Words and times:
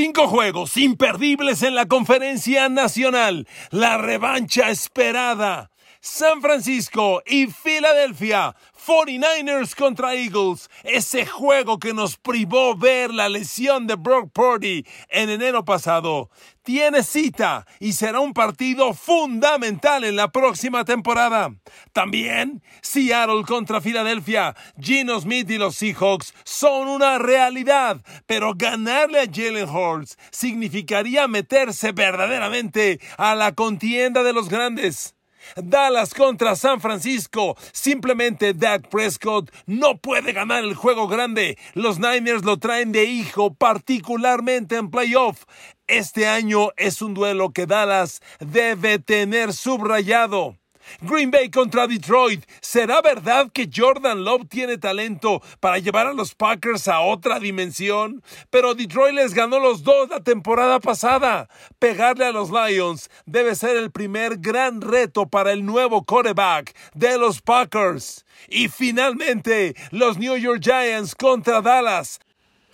Cinco 0.00 0.28
juegos 0.28 0.76
imperdibles 0.76 1.64
en 1.64 1.74
la 1.74 1.86
conferencia 1.86 2.68
nacional. 2.68 3.48
La 3.72 3.98
revancha 3.98 4.70
esperada. 4.70 5.72
San 6.00 6.40
Francisco 6.40 7.22
y 7.26 7.46
Filadelfia 7.46 8.54
49ers 8.88 9.74
contra 9.74 10.14
Eagles, 10.14 10.70
ese 10.82 11.26
juego 11.26 11.78
que 11.78 11.92
nos 11.92 12.16
privó 12.16 12.74
ver 12.74 13.12
la 13.12 13.28
lesión 13.28 13.86
de 13.86 13.96
Brock 13.96 14.30
Purdy 14.32 14.86
en 15.10 15.28
enero 15.28 15.64
pasado, 15.64 16.30
tiene 16.62 17.02
cita 17.02 17.66
y 17.80 17.92
será 17.92 18.20
un 18.20 18.32
partido 18.32 18.94
fundamental 18.94 20.04
en 20.04 20.16
la 20.16 20.32
próxima 20.32 20.86
temporada. 20.86 21.50
También 21.92 22.62
Seattle 22.80 23.42
contra 23.46 23.82
Filadelfia, 23.82 24.54
Gino 24.80 25.20
Smith 25.20 25.50
y 25.50 25.58
los 25.58 25.76
Seahawks 25.76 26.32
son 26.44 26.88
una 26.88 27.18
realidad, 27.18 28.00
pero 28.26 28.54
ganarle 28.54 29.20
a 29.20 29.26
Jalen 29.30 29.68
Hurts 29.68 30.16
significaría 30.30 31.28
meterse 31.28 31.92
verdaderamente 31.92 33.00
a 33.18 33.34
la 33.34 33.52
contienda 33.52 34.22
de 34.22 34.32
los 34.32 34.48
grandes. 34.48 35.17
Dallas 35.56 36.14
contra 36.14 36.56
San 36.56 36.80
Francisco. 36.80 37.56
Simplemente 37.72 38.54
Dak 38.54 38.88
Prescott 38.88 39.50
no 39.66 39.98
puede 39.98 40.32
ganar 40.32 40.64
el 40.64 40.74
juego 40.74 41.08
grande. 41.08 41.58
Los 41.74 41.98
Niners 41.98 42.44
lo 42.44 42.58
traen 42.58 42.92
de 42.92 43.04
hijo, 43.04 43.54
particularmente 43.54 44.76
en 44.76 44.90
playoff. 44.90 45.44
Este 45.86 46.26
año 46.26 46.70
es 46.76 47.00
un 47.00 47.14
duelo 47.14 47.52
que 47.52 47.66
Dallas 47.66 48.20
debe 48.40 48.98
tener 48.98 49.52
subrayado. 49.52 50.56
Green 51.00 51.30
Bay 51.30 51.50
contra 51.50 51.86
Detroit. 51.86 52.44
¿Será 52.60 53.00
verdad 53.00 53.50
que 53.52 53.68
Jordan 53.74 54.24
Love 54.24 54.48
tiene 54.48 54.78
talento 54.78 55.42
para 55.60 55.78
llevar 55.78 56.06
a 56.06 56.12
los 56.12 56.34
Packers 56.34 56.88
a 56.88 57.00
otra 57.00 57.38
dimensión? 57.38 58.22
Pero 58.50 58.74
Detroit 58.74 59.14
les 59.14 59.34
ganó 59.34 59.58
los 59.58 59.82
dos 59.82 60.08
la 60.08 60.20
temporada 60.20 60.80
pasada. 60.80 61.48
Pegarle 61.78 62.26
a 62.26 62.32
los 62.32 62.50
Lions 62.50 63.10
debe 63.26 63.54
ser 63.54 63.76
el 63.76 63.90
primer 63.90 64.38
gran 64.38 64.80
reto 64.80 65.26
para 65.26 65.52
el 65.52 65.64
nuevo 65.64 66.04
quarterback 66.04 66.74
de 66.94 67.18
los 67.18 67.40
Packers. 67.40 68.24
Y 68.48 68.68
finalmente, 68.68 69.74
los 69.90 70.18
New 70.18 70.36
York 70.36 70.60
Giants 70.62 71.14
contra 71.14 71.60
Dallas. 71.60 72.20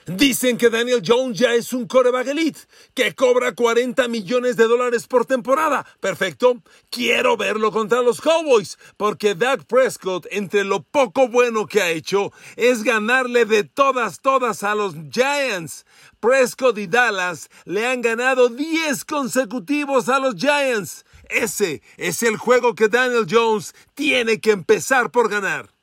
Dicen 0.06 0.58
que 0.58 0.68
Daniel 0.68 1.02
Jones 1.04 1.38
ya 1.38 1.54
es 1.54 1.72
un 1.72 1.86
coreback 1.86 2.26
elite, 2.26 2.60
que 2.92 3.14
cobra 3.14 3.54
40 3.54 4.06
millones 4.08 4.56
de 4.56 4.64
dólares 4.64 5.06
por 5.06 5.24
temporada. 5.24 5.86
Perfecto. 6.00 6.62
Quiero 6.90 7.38
verlo 7.38 7.72
contra 7.72 8.02
los 8.02 8.20
Cowboys, 8.20 8.78
porque 8.98 9.34
Dak 9.34 9.64
Prescott, 9.64 10.26
entre 10.30 10.64
lo 10.64 10.82
poco 10.82 11.28
bueno 11.28 11.66
que 11.66 11.80
ha 11.80 11.90
hecho, 11.90 12.32
es 12.56 12.82
ganarle 12.82 13.46
de 13.46 13.64
todas, 13.64 14.20
todas 14.20 14.62
a 14.62 14.74
los 14.74 14.94
Giants. 15.10 15.86
Prescott 16.20 16.76
y 16.76 16.86
Dallas 16.86 17.48
le 17.64 17.86
han 17.86 18.02
ganado 18.02 18.50
10 18.50 19.06
consecutivos 19.06 20.10
a 20.10 20.18
los 20.18 20.34
Giants. 20.34 21.06
Ese 21.30 21.80
es 21.96 22.22
el 22.22 22.36
juego 22.36 22.74
que 22.74 22.88
Daniel 22.88 23.26
Jones 23.28 23.74
tiene 23.94 24.38
que 24.38 24.50
empezar 24.50 25.10
por 25.10 25.30
ganar. 25.30 25.73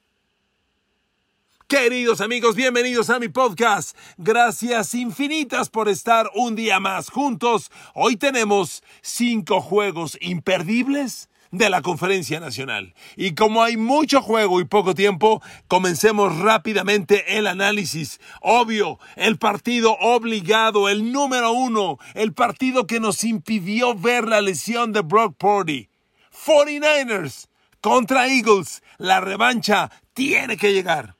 Queridos 1.71 2.19
amigos, 2.19 2.57
bienvenidos 2.57 3.09
a 3.09 3.17
mi 3.17 3.29
podcast. 3.29 3.97
Gracias 4.17 4.93
infinitas 4.93 5.69
por 5.69 5.87
estar 5.87 6.29
un 6.35 6.53
día 6.53 6.81
más 6.81 7.09
juntos. 7.09 7.71
Hoy 7.93 8.17
tenemos 8.17 8.83
cinco 9.01 9.61
juegos 9.61 10.17
imperdibles 10.19 11.29
de 11.49 11.69
la 11.69 11.81
conferencia 11.81 12.41
nacional. 12.41 12.93
Y 13.15 13.35
como 13.35 13.63
hay 13.63 13.77
mucho 13.77 14.21
juego 14.21 14.59
y 14.59 14.65
poco 14.65 14.93
tiempo, 14.95 15.41
comencemos 15.69 16.37
rápidamente 16.39 17.37
el 17.37 17.47
análisis. 17.47 18.19
Obvio, 18.41 18.99
el 19.15 19.37
partido 19.37 19.95
obligado, 20.01 20.89
el 20.89 21.13
número 21.13 21.53
uno, 21.53 21.99
el 22.15 22.33
partido 22.33 22.85
que 22.85 22.99
nos 22.99 23.23
impidió 23.23 23.95
ver 23.95 24.27
la 24.27 24.41
lesión 24.41 24.91
de 24.91 25.03
Brock 25.03 25.37
Purdy. 25.37 25.87
49ers 26.45 27.47
contra 27.79 28.27
Eagles. 28.27 28.83
La 28.97 29.21
revancha 29.21 29.89
tiene 30.13 30.57
que 30.57 30.73
llegar. 30.73 31.15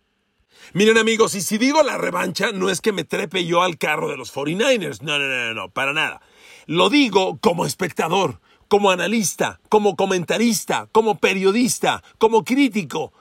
Miren 0.73 0.97
amigos, 0.97 1.35
y 1.35 1.41
si 1.41 1.57
digo 1.57 1.83
la 1.83 1.97
revancha, 1.97 2.51
no 2.53 2.69
es 2.69 2.79
que 2.79 2.93
me 2.93 3.03
trepe 3.03 3.45
yo 3.45 3.61
al 3.61 3.77
carro 3.77 4.09
de 4.09 4.15
los 4.15 4.33
49ers, 4.33 5.01
no, 5.01 5.19
no, 5.19 5.27
no, 5.27 5.53
no, 5.53 5.69
para 5.69 5.91
nada. 5.91 6.21
Lo 6.65 6.89
digo 6.89 7.37
como 7.41 7.65
espectador, 7.65 8.39
como 8.69 8.89
analista, 8.89 9.59
como 9.67 9.97
comentarista, 9.97 10.87
como 10.93 11.17
periodista, 11.17 12.01
como 12.17 12.45
crítico. 12.45 13.11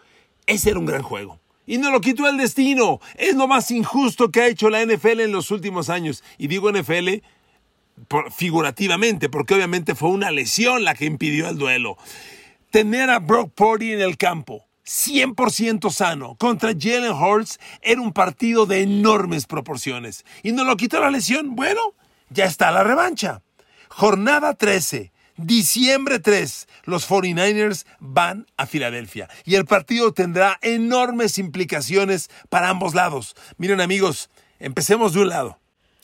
Ese 0.47 0.71
era 0.71 0.78
un 0.78 0.87
gran 0.87 1.03
juego. 1.03 1.41
Y 1.66 1.78
no 1.78 1.91
lo 1.91 2.00
quitó 2.00 2.28
el 2.28 2.37
destino. 2.37 3.00
Es 3.16 3.34
lo 3.34 3.49
más 3.49 3.72
injusto 3.72 4.31
que 4.31 4.43
ha 4.43 4.47
hecho 4.47 4.71
la 4.71 4.84
NFL 4.84 5.21
en 5.21 5.32
los 5.32 5.50
últimos 5.50 5.91
años. 5.91 6.22
Y 6.38 6.47
digo 6.47 6.71
NFL 6.71 7.22
figurativamente, 8.31 9.28
porque 9.28 9.55
obviamente 9.55 9.97
fue 9.97 10.11
una 10.11 10.31
lesión 10.31 10.84
la 10.84 10.94
que 10.94 11.06
impidió 11.06 11.49
el 11.49 11.59
duelo. 11.59 11.97
Tener 12.71 13.11
a 13.11 13.19
Brock 13.19 13.53
Purdy 13.53 13.93
en 13.93 14.00
el 14.00 14.17
campo, 14.17 14.65
100% 14.86 15.91
sano 15.91 16.36
contra 16.36 16.72
Jalen 16.78 17.12
Hurts 17.12 17.58
era 17.82 18.00
un 18.00 18.12
partido 18.12 18.66
de 18.66 18.82
enormes 18.82 19.46
proporciones. 19.46 20.24
¿Y 20.42 20.52
no 20.52 20.64
lo 20.64 20.76
quitó 20.76 21.00
la 21.00 21.10
lesión? 21.10 21.54
Bueno, 21.54 21.80
ya 22.28 22.44
está 22.44 22.70
la 22.70 22.84
revancha. 22.84 23.42
Jornada 23.88 24.54
13. 24.54 25.12
Diciembre 25.42 26.19
3, 26.19 26.69
los 26.84 27.08
49ers 27.08 27.86
van 27.98 28.46
a 28.58 28.66
Filadelfia 28.66 29.30
y 29.46 29.54
el 29.54 29.64
partido 29.64 30.12
tendrá 30.12 30.58
enormes 30.60 31.38
implicaciones 31.38 32.28
para 32.50 32.69
ambos 32.69 32.94
lados. 32.94 33.34
Miren 33.56 33.80
amigos, 33.80 34.28
empecemos 34.58 35.14
de 35.14 35.20
un 35.20 35.30
lado. 35.30 35.59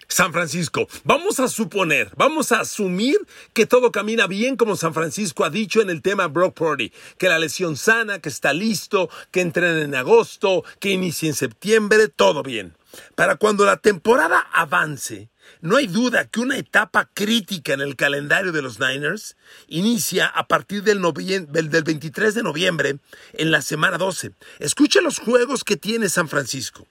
San 0.09 0.33
Francisco. 0.33 0.89
Vamos 1.05 1.41
a 1.41 1.49
suponer, 1.49 2.11
vamos 2.17 2.53
a 2.53 2.61
asumir 2.61 3.17
que 3.53 3.67
todo 3.67 3.93
camina 3.93 4.27
bien 4.27 4.57
como 4.57 4.77
San 4.77 4.95
Francisco 4.95 5.45
ha 5.45 5.51
dicho 5.51 5.81
en 5.81 5.91
el 5.91 6.03
tema 6.03 6.29
Brock 6.29 6.55
Purdy, 6.55 6.93
que 7.19 7.29
la 7.29 7.39
lesión 7.39 7.77
sana, 7.77 8.21
que 8.21 8.29
está 8.29 8.53
listo, 8.53 9.11
que 9.31 9.41
entren 9.41 9.79
en 9.79 9.95
agosto, 9.95 10.65
que 10.81 10.91
inicie 10.91 11.29
en 11.29 11.35
septiembre, 11.35 12.09
todo 12.09 12.43
bien. 12.43 12.75
Para 13.15 13.37
cuando 13.37 13.65
la 13.65 13.77
temporada 13.77 14.41
avance, 14.53 15.29
no 15.61 15.77
hay 15.77 15.87
duda 15.87 16.27
que 16.27 16.41
una 16.41 16.57
etapa 16.57 17.11
crítica 17.13 17.75
en 17.75 17.81
el 17.81 17.97
calendario 17.97 18.53
de 18.53 18.63
los 18.63 18.81
Niners 18.81 19.37
inicia 19.69 20.27
a 20.27 20.47
partir 20.49 20.83
del, 20.83 21.01
del 21.03 21.85
23 21.85 22.35
de 22.35 22.43
noviembre 22.43 22.99
en 23.35 23.51
la 23.51 23.63
semana 23.63 23.99
12. 23.99 24.33
Escucha 24.59 25.01
los 25.01 25.19
juegos 25.19 25.65
que 25.65 25.77
tiene 25.77 26.09
San 26.09 26.29
Francisco. 26.29 26.87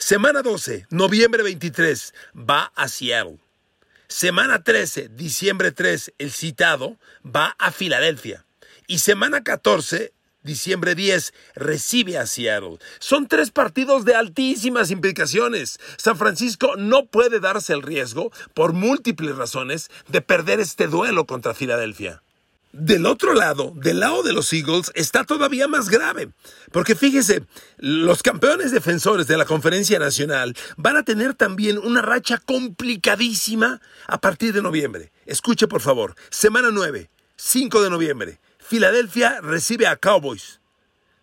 Semana 0.00 0.42
12, 0.42 0.86
noviembre 0.90 1.42
23, 1.42 2.14
va 2.32 2.72
a 2.76 2.86
Seattle. 2.86 3.38
Semana 4.06 4.62
13, 4.62 5.08
diciembre 5.08 5.72
3, 5.72 6.14
el 6.18 6.30
citado 6.30 6.98
va 7.26 7.56
a 7.58 7.72
Filadelfia. 7.72 8.46
Y 8.86 8.98
semana 9.00 9.42
14, 9.42 10.12
diciembre 10.44 10.94
10, 10.94 11.34
recibe 11.56 12.16
a 12.16 12.26
Seattle. 12.26 12.78
Son 13.00 13.26
tres 13.26 13.50
partidos 13.50 14.04
de 14.04 14.14
altísimas 14.14 14.92
implicaciones. 14.92 15.80
San 15.96 16.16
Francisco 16.16 16.76
no 16.76 17.06
puede 17.06 17.40
darse 17.40 17.72
el 17.72 17.82
riesgo, 17.82 18.30
por 18.54 18.74
múltiples 18.74 19.34
razones, 19.34 19.90
de 20.06 20.20
perder 20.20 20.60
este 20.60 20.86
duelo 20.86 21.26
contra 21.26 21.54
Filadelfia. 21.54 22.22
Del 22.72 23.06
otro 23.06 23.32
lado, 23.32 23.72
del 23.76 24.00
lado 24.00 24.22
de 24.22 24.34
los 24.34 24.52
Eagles, 24.52 24.92
está 24.94 25.24
todavía 25.24 25.68
más 25.68 25.88
grave. 25.88 26.30
Porque 26.70 26.94
fíjese, 26.94 27.44
los 27.78 28.22
campeones 28.22 28.72
defensores 28.72 29.26
de 29.26 29.38
la 29.38 29.46
Conferencia 29.46 29.98
Nacional 29.98 30.54
van 30.76 30.96
a 30.96 31.02
tener 31.02 31.34
también 31.34 31.78
una 31.78 32.02
racha 32.02 32.38
complicadísima 32.38 33.80
a 34.06 34.20
partir 34.20 34.52
de 34.52 34.62
noviembre. 34.62 35.12
Escuche 35.24 35.66
por 35.66 35.80
favor, 35.80 36.14
semana 36.30 36.68
9, 36.70 37.08
5 37.36 37.82
de 37.82 37.90
noviembre, 37.90 38.40
Filadelfia 38.58 39.40
recibe 39.40 39.86
a 39.86 39.96
Cowboys. 39.96 40.60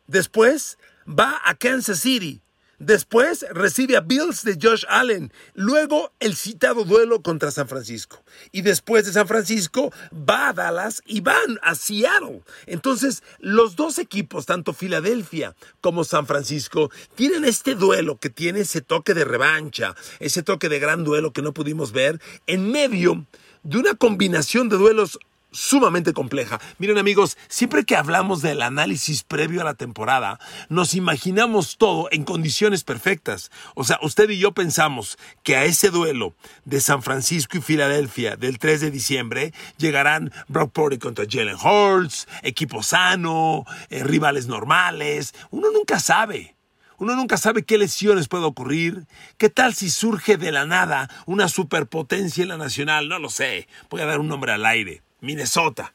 Después 0.08 0.80
va 1.08 1.40
a 1.46 1.54
Kansas 1.54 2.00
City, 2.00 2.42
Después 2.80 3.46
recibe 3.52 3.96
a 3.98 4.02
Bills 4.02 4.44
de 4.44 4.58
Josh 4.62 4.84
Allen. 4.90 5.32
Luego 5.54 6.12
el 6.20 6.36
citado 6.36 6.84
duelo 6.84 7.22
contra 7.22 7.52
San 7.52 7.68
Francisco. 7.68 8.24
Y 8.52 8.62
después 8.62 9.06
de 9.06 9.14
San 9.14 9.28
Francisco 9.28 9.94
va 10.14 10.50
a 10.50 10.54
Dallas 10.54 11.02
y 11.06 11.22
van 11.22 11.60
a 11.62 11.76
Seattle. 11.76 12.42
Entonces 12.66 13.24
los 13.40 13.76
dos 13.76 13.98
equipos, 13.98 14.46
tanto 14.46 14.74
Filadelfia 14.74 15.56
como 15.82 16.04
San 16.04 16.28
Francisco, 16.28 16.92
tienen 17.16 17.46
este 17.46 17.76
duelo 17.76 18.18
que 18.18 18.30
tiene 18.30 18.62
ese 18.62 18.82
toque 18.82 19.14
de 19.14 19.26
revancha, 19.26 19.96
ese 20.20 20.44
toque 20.44 20.70
de 20.70 20.80
gran 20.80 21.04
duelo 21.04 21.32
que 21.32 21.42
no 21.42 21.54
pudimos 21.54 21.92
ver 21.92 22.20
en 22.48 22.72
medio 22.72 23.26
de 23.64 23.78
una 23.78 23.96
combinación 23.96 24.70
de 24.70 24.78
duelos 24.78 25.18
sumamente 25.56 26.14
compleja. 26.14 26.60
Miren 26.78 26.98
amigos, 26.98 27.38
siempre 27.48 27.86
que 27.86 27.96
hablamos 27.96 28.42
del 28.42 28.62
análisis 28.62 29.24
previo 29.24 29.62
a 29.62 29.64
la 29.64 29.74
temporada, 29.74 30.40
nos 30.70 30.94
imaginamos 30.94 31.78
todo 31.78 32.08
en 32.12 32.24
condiciones 32.24 32.84
perfectas. 32.84 33.52
O 33.74 33.84
sea, 33.84 33.98
usted 34.02 34.30
y 34.30 34.38
yo 34.38 34.52
pensamos 34.52 35.18
que 35.44 35.56
a 35.56 35.66
ese 35.66 35.90
duelo 35.90 36.36
de 36.66 36.82
San 36.82 37.02
Francisco 37.02 37.58
y 37.58 37.62
Filadelfia 37.62 38.36
del 38.36 38.60
3 38.60 38.82
de 38.82 38.92
diciembre 38.92 39.54
llegarán 39.78 40.32
Brock 40.48 40.72
Purdy 40.74 40.98
contra 40.98 41.26
Jalen 41.30 41.56
Hurts, 41.56 42.28
equipo 42.44 42.84
sano, 42.84 43.66
eh, 43.90 44.04
rivales 44.04 44.48
normales. 44.48 45.34
Uno 45.52 45.72
nunca 45.72 46.00
sabe. 46.00 46.56
Uno 46.98 47.16
nunca 47.16 47.38
sabe 47.38 47.64
qué 47.64 47.78
lesiones 47.78 48.28
puede 48.28 48.46
ocurrir. 48.46 49.06
¿Qué 49.38 49.50
tal 49.50 49.74
si 49.74 49.90
surge 49.90 50.38
de 50.38 50.52
la 50.52 50.66
nada 50.66 51.10
una 51.26 51.50
superpotencia 51.50 52.44
en 52.44 52.50
la 52.50 52.58
nacional? 52.58 53.10
No 53.10 53.20
lo 53.20 53.30
sé. 53.30 53.68
Voy 53.90 54.02
a 54.02 54.06
dar 54.06 54.20
un 54.20 54.30
nombre 54.30 54.54
al 54.54 54.66
aire. 54.66 55.05
Minnesota. 55.26 55.94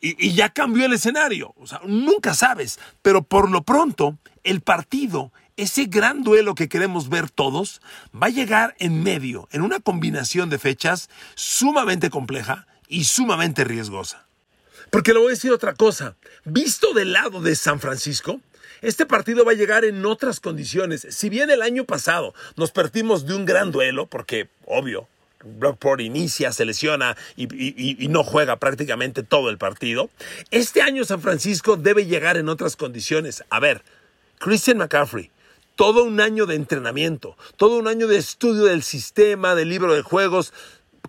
Y, 0.00 0.32
ya 0.34 0.50
cambió 0.50 0.86
el 0.86 0.92
escenario. 0.92 1.54
O 1.58 1.66
sea, 1.66 1.80
nunca 1.84 2.34
sabes. 2.34 2.78
Pero 3.02 3.22
por 3.22 3.50
lo 3.50 3.62
pronto, 3.62 4.18
el 4.44 4.60
partido, 4.60 5.32
ese 5.56 5.84
gran 5.84 6.22
duelo 6.22 6.54
que 6.54 6.68
queremos 6.68 7.08
ver 7.08 7.30
todos, 7.30 7.80
va 8.14 8.26
a 8.26 8.30
llegar 8.30 8.74
en 8.78 9.02
medio, 9.02 9.48
en 9.52 9.62
una 9.62 9.80
combinación 9.80 10.50
de 10.50 10.58
fechas 10.58 11.08
sumamente 11.34 12.10
compleja 12.10 12.66
y 12.88 13.04
sumamente 13.04 13.64
riesgosa. 13.64 14.26
Porque 14.90 15.12
le 15.12 15.20
voy 15.20 15.28
a 15.28 15.30
decir 15.30 15.52
otra 15.52 15.74
cosa. 15.74 16.16
Visto 16.44 16.92
del 16.92 17.12
lado 17.12 17.40
de 17.40 17.56
San 17.56 17.80
Francisco, 17.80 18.40
este 18.82 19.06
partido 19.06 19.44
va 19.44 19.52
a 19.52 19.54
llegar 19.54 19.84
en 19.84 20.04
otras 20.04 20.40
condiciones. 20.40 21.06
Si 21.08 21.28
bien 21.28 21.50
el 21.50 21.62
año 21.62 21.84
pasado 21.84 22.34
nos 22.56 22.72
perdimos 22.72 23.24
de 23.24 23.34
un 23.34 23.46
gran 23.46 23.70
duelo, 23.70 24.06
porque 24.06 24.50
obvio, 24.66 25.08
Brockport 25.44 26.00
inicia, 26.00 26.52
se 26.52 26.64
lesiona 26.64 27.16
y, 27.36 27.46
y, 28.04 28.08
no 28.08 28.24
juega 28.24 28.56
prácticamente 28.56 29.22
todo 29.22 29.50
el 29.50 29.58
partido. 29.58 30.10
Este 30.50 30.82
año 30.82 31.04
San 31.04 31.20
Francisco 31.20 31.76
debe 31.76 32.06
llegar 32.06 32.36
en 32.36 32.48
otras 32.48 32.76
condiciones. 32.76 33.44
A 33.50 33.60
ver, 33.60 33.82
Christian 34.38 34.78
McCaffrey, 34.78 35.30
todo 35.76 36.04
un 36.04 36.20
año 36.20 36.46
de 36.46 36.56
entrenamiento, 36.56 37.36
todo 37.56 37.78
un 37.78 37.88
año 37.88 38.06
de 38.06 38.18
estudio 38.18 38.64
del 38.64 38.82
sistema, 38.82 39.54
del 39.54 39.68
libro 39.68 39.94
de 39.94 40.02
juegos. 40.02 40.52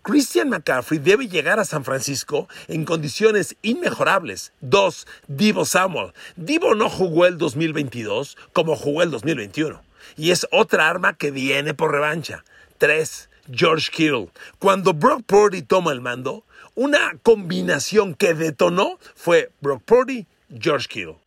Christian 0.02 0.50
McCaffrey 0.50 1.00
debe 1.00 1.28
llegar 1.28 1.60
a 1.60 1.66
San 1.66 1.86
Francisco 1.86 2.48
en 2.68 2.84
condiciones 2.84 3.56
inmejorables. 3.62 4.52
Dos, 4.62 5.08
Divo 5.28 5.66
Samuel. 5.66 6.14
Divo 6.36 6.76
no 6.76 6.90
jugó 6.90 7.26
el 7.26 7.38
2022 7.38 8.38
como 8.52 8.76
jugó 8.76 9.04
el 9.04 9.12
2021. 9.12 9.82
Y 10.18 10.32
es 10.32 10.48
otra 10.52 10.90
arma 10.90 11.14
que 11.14 11.32
viene 11.32 11.74
por 11.74 11.92
revancha. 11.92 12.44
Tres, 12.78 13.30
George 13.52 13.92
Kittle. 13.92 14.30
Cuando 14.60 14.94
Brock 14.94 15.24
Purdy 15.26 15.62
toma 15.62 15.92
el 15.92 16.02
mando, 16.02 16.44
una 16.76 17.18
combinación 17.24 18.16
que 18.16 18.34
detonó 18.34 19.00
fue 19.16 19.52
Brock 19.62 19.84
Purdy, 19.84 20.26
George 20.60 20.88
Kittle. 20.88 21.18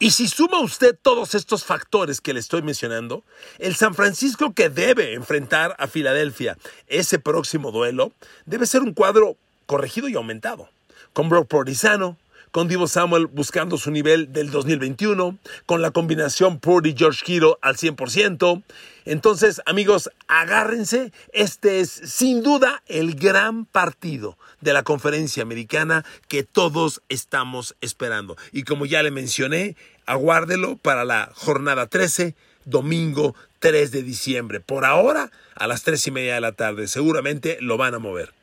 Y 0.00 0.12
si 0.12 0.28
suma 0.28 0.60
usted 0.60 0.96
todos 1.00 1.34
estos 1.34 1.64
factores 1.64 2.20
que 2.20 2.32
le 2.32 2.38
estoy 2.38 2.62
mencionando, 2.62 3.24
el 3.58 3.74
San 3.74 3.94
Francisco 3.94 4.54
que 4.54 4.68
debe 4.68 5.14
enfrentar 5.14 5.74
a 5.78 5.88
Filadelfia 5.88 6.56
ese 6.86 7.18
próximo 7.18 7.72
duelo 7.72 8.12
debe 8.46 8.66
ser 8.66 8.82
un 8.82 8.94
cuadro 8.94 9.36
corregido 9.66 10.08
y 10.08 10.14
aumentado, 10.14 10.70
con 11.12 11.28
Brock 11.28 11.48
Purdy 11.48 11.74
sano, 11.74 12.16
con 12.50 12.68
Divo 12.68 12.86
Samuel 12.86 13.26
buscando 13.26 13.76
su 13.78 13.90
nivel 13.90 14.32
del 14.32 14.50
2021, 14.50 15.38
con 15.66 15.82
la 15.82 15.90
combinación 15.90 16.58
Purdy 16.58 16.94
George 16.96 17.24
Kittle 17.24 17.56
al 17.60 17.76
100%. 17.76 18.62
Entonces, 19.04 19.60
amigos, 19.66 20.10
agárrense, 20.26 21.12
este 21.32 21.80
es 21.80 21.90
sin 21.90 22.42
duda 22.42 22.82
el 22.86 23.14
gran 23.14 23.64
partido 23.64 24.36
de 24.60 24.72
la 24.72 24.82
conferencia 24.82 25.42
americana 25.42 26.04
que 26.28 26.42
todos 26.42 27.02
estamos 27.08 27.74
esperando. 27.80 28.36
Y 28.52 28.64
como 28.64 28.86
ya 28.86 29.02
le 29.02 29.10
mencioné, 29.10 29.76
aguárdelo 30.06 30.76
para 30.76 31.04
la 31.04 31.30
jornada 31.34 31.86
13, 31.86 32.34
domingo 32.64 33.34
3 33.60 33.90
de 33.90 34.02
diciembre. 34.02 34.60
Por 34.60 34.84
ahora, 34.84 35.30
a 35.54 35.66
las 35.66 35.82
3 35.82 36.06
y 36.06 36.10
media 36.10 36.34
de 36.34 36.40
la 36.40 36.52
tarde, 36.52 36.86
seguramente 36.86 37.58
lo 37.60 37.76
van 37.76 37.94
a 37.94 37.98
mover. 37.98 38.34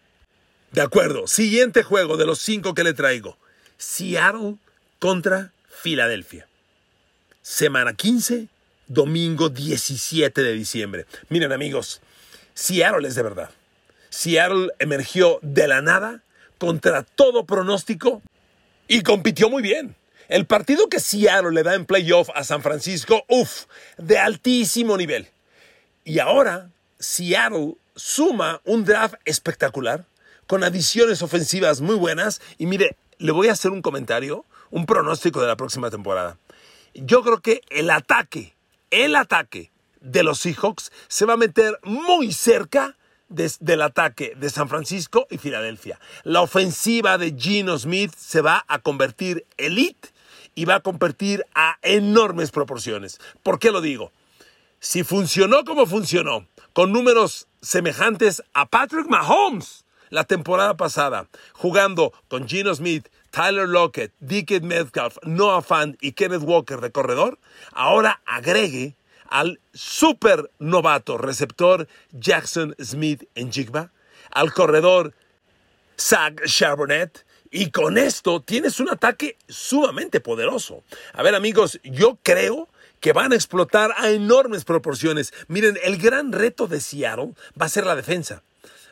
De 0.72 0.82
acuerdo, 0.82 1.26
siguiente 1.28 1.84
juego 1.84 2.18
de 2.18 2.26
los 2.26 2.40
cinco 2.40 2.74
que 2.74 2.84
le 2.84 2.94
traigo. 2.94 3.38
Seattle 3.78 4.56
contra 5.00 5.52
Filadelfia. 5.70 6.48
Semana 7.42 7.94
15, 7.94 8.48
domingo 8.88 9.50
17 9.50 10.42
de 10.42 10.54
diciembre. 10.54 11.06
Miren 11.30 11.52
amigos, 11.52 12.02
Seattle 12.54 13.08
es 13.08 13.16
de 13.16 13.24
verdad. 13.24 13.50
Seattle 14.10 14.72
emergió 14.80 15.40
de 15.42 15.68
la 15.68 15.82
nada 15.82 16.24
contra 16.58 17.04
todo 17.04 17.46
pronóstico 17.46 18.22
y 18.88 19.02
compitió 19.02 19.50
muy 19.50 19.62
bien. 19.62 19.96
El 20.28 20.46
partido 20.46 20.90
que 20.90 21.00
Seattle 21.00 21.52
le 21.52 21.64
da 21.64 21.76
en 21.76 21.86
playoff 21.86 22.30
a 22.34 22.44
San 22.44 22.62
Francisco, 22.64 23.26
uff, 23.28 23.66
de 23.98 24.18
altísimo 24.18 24.98
nivel. 24.98 25.28
Y 26.04 26.20
ahora 26.20 26.70
Seattle 27.00 27.76
suma 27.96 28.62
un 28.66 28.86
draft 28.86 29.16
espectacular, 29.26 30.06
con 30.48 30.64
adiciones 30.64 31.22
ofensivas 31.22 31.82
muy 31.82 31.96
buenas. 31.96 32.42
Y 32.58 32.66
mire, 32.66 32.96
le 33.18 33.32
voy 33.32 33.48
a 33.48 33.54
hacer 33.54 33.72
un 33.72 33.82
comentario, 33.82 34.46
un 34.72 34.86
pronóstico 34.86 35.42
de 35.42 35.48
la 35.48 35.56
próxima 35.56 35.90
temporada. 35.90 36.38
Yo 36.94 37.24
creo 37.24 37.42
que 37.42 37.62
el 37.70 37.90
ataque, 37.90 38.56
el 38.92 39.16
ataque 39.16 39.72
de 40.02 40.24
los 40.24 40.40
Seahawks 40.40 40.92
se 41.08 41.26
va 41.26 41.34
a 41.34 41.38
meter 41.38 41.80
muy 41.84 42.32
cerca 42.32 42.96
del 43.28 43.82
ataque 43.82 44.34
de 44.36 44.50
San 44.50 44.70
Francisco 44.70 45.28
y 45.30 45.38
Filadelfia. 45.38 46.00
La 46.24 46.42
ofensiva 46.42 47.18
de 47.18 47.36
Gino 47.38 47.78
Smith 47.78 48.14
se 48.16 48.42
va 48.42 48.64
a 48.68 48.80
convertir 48.80 49.46
elite 49.58 50.10
y 50.54 50.66
va 50.66 50.76
a 50.76 50.80
convertir 50.80 51.46
a 51.54 51.78
enormes 51.82 52.52
proporciones. 52.52 53.20
¿Por 53.44 53.60
qué 53.60 53.72
lo 53.72 53.82
digo? 53.82 54.12
Si 54.80 55.04
funcionó 55.04 55.66
como 55.66 55.86
funcionó, 55.86 56.48
con 56.74 56.92
números 56.92 57.48
semejantes 57.62 58.44
a 58.54 58.68
Patrick 58.68 59.08
Mahomes, 59.08 59.85
la 60.16 60.24
temporada 60.24 60.78
pasada, 60.78 61.28
jugando 61.52 62.14
con 62.30 62.48
Gino 62.48 62.74
Smith, 62.74 63.10
Tyler 63.32 63.68
Lockett, 63.68 64.14
Dickett 64.22 64.64
Metcalf, 64.64 65.18
Noah 65.24 65.62
Fant 65.62 65.98
y 66.00 66.14
Kenneth 66.14 66.42
Walker 66.42 66.80
de 66.80 66.90
corredor, 66.90 67.38
ahora 67.74 68.22
agregue 68.26 68.96
al 69.28 69.60
super 69.74 70.50
novato 70.58 71.18
receptor 71.18 71.90
Jackson 72.14 72.76
Smith 72.82 73.26
en 73.36 73.52
Jigba, 73.52 73.92
al 74.32 74.54
corredor 74.54 75.14
Zach 76.00 76.46
Charbonnet, 76.46 77.26
y 77.52 77.72
con 77.72 77.98
esto 77.98 78.42
tienes 78.42 78.80
un 78.80 78.90
ataque 78.90 79.36
sumamente 79.50 80.22
poderoso. 80.22 80.82
A 81.12 81.24
ver 81.24 81.36
amigos, 81.36 81.78
yo 81.84 82.18
creo 82.24 82.70
que 83.02 83.12
van 83.12 83.34
a 83.34 83.36
explotar 83.36 83.94
a 83.98 84.12
enormes 84.12 84.64
proporciones. 84.64 85.34
Miren, 85.50 85.78
el 85.84 85.98
gran 85.98 86.32
reto 86.32 86.68
de 86.68 86.80
Seattle 86.80 87.34
va 87.60 87.66
a 87.66 87.70
ser 87.70 87.86
la 87.86 87.98
defensa, 87.98 88.44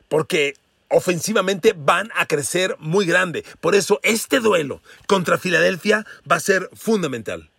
porque 0.10 0.56
ofensivamente 0.94 1.74
van 1.76 2.12
a 2.16 2.26
crecer 2.28 2.76
muy 2.80 3.06
grande. 3.06 3.44
Por 3.60 3.76
eso 3.76 4.00
este 4.04 4.40
duelo 4.40 4.82
contra 5.08 5.38
Filadelfia 5.38 6.06
va 6.30 6.38
a 6.38 6.40
ser 6.40 6.70
fundamental. 6.74 7.50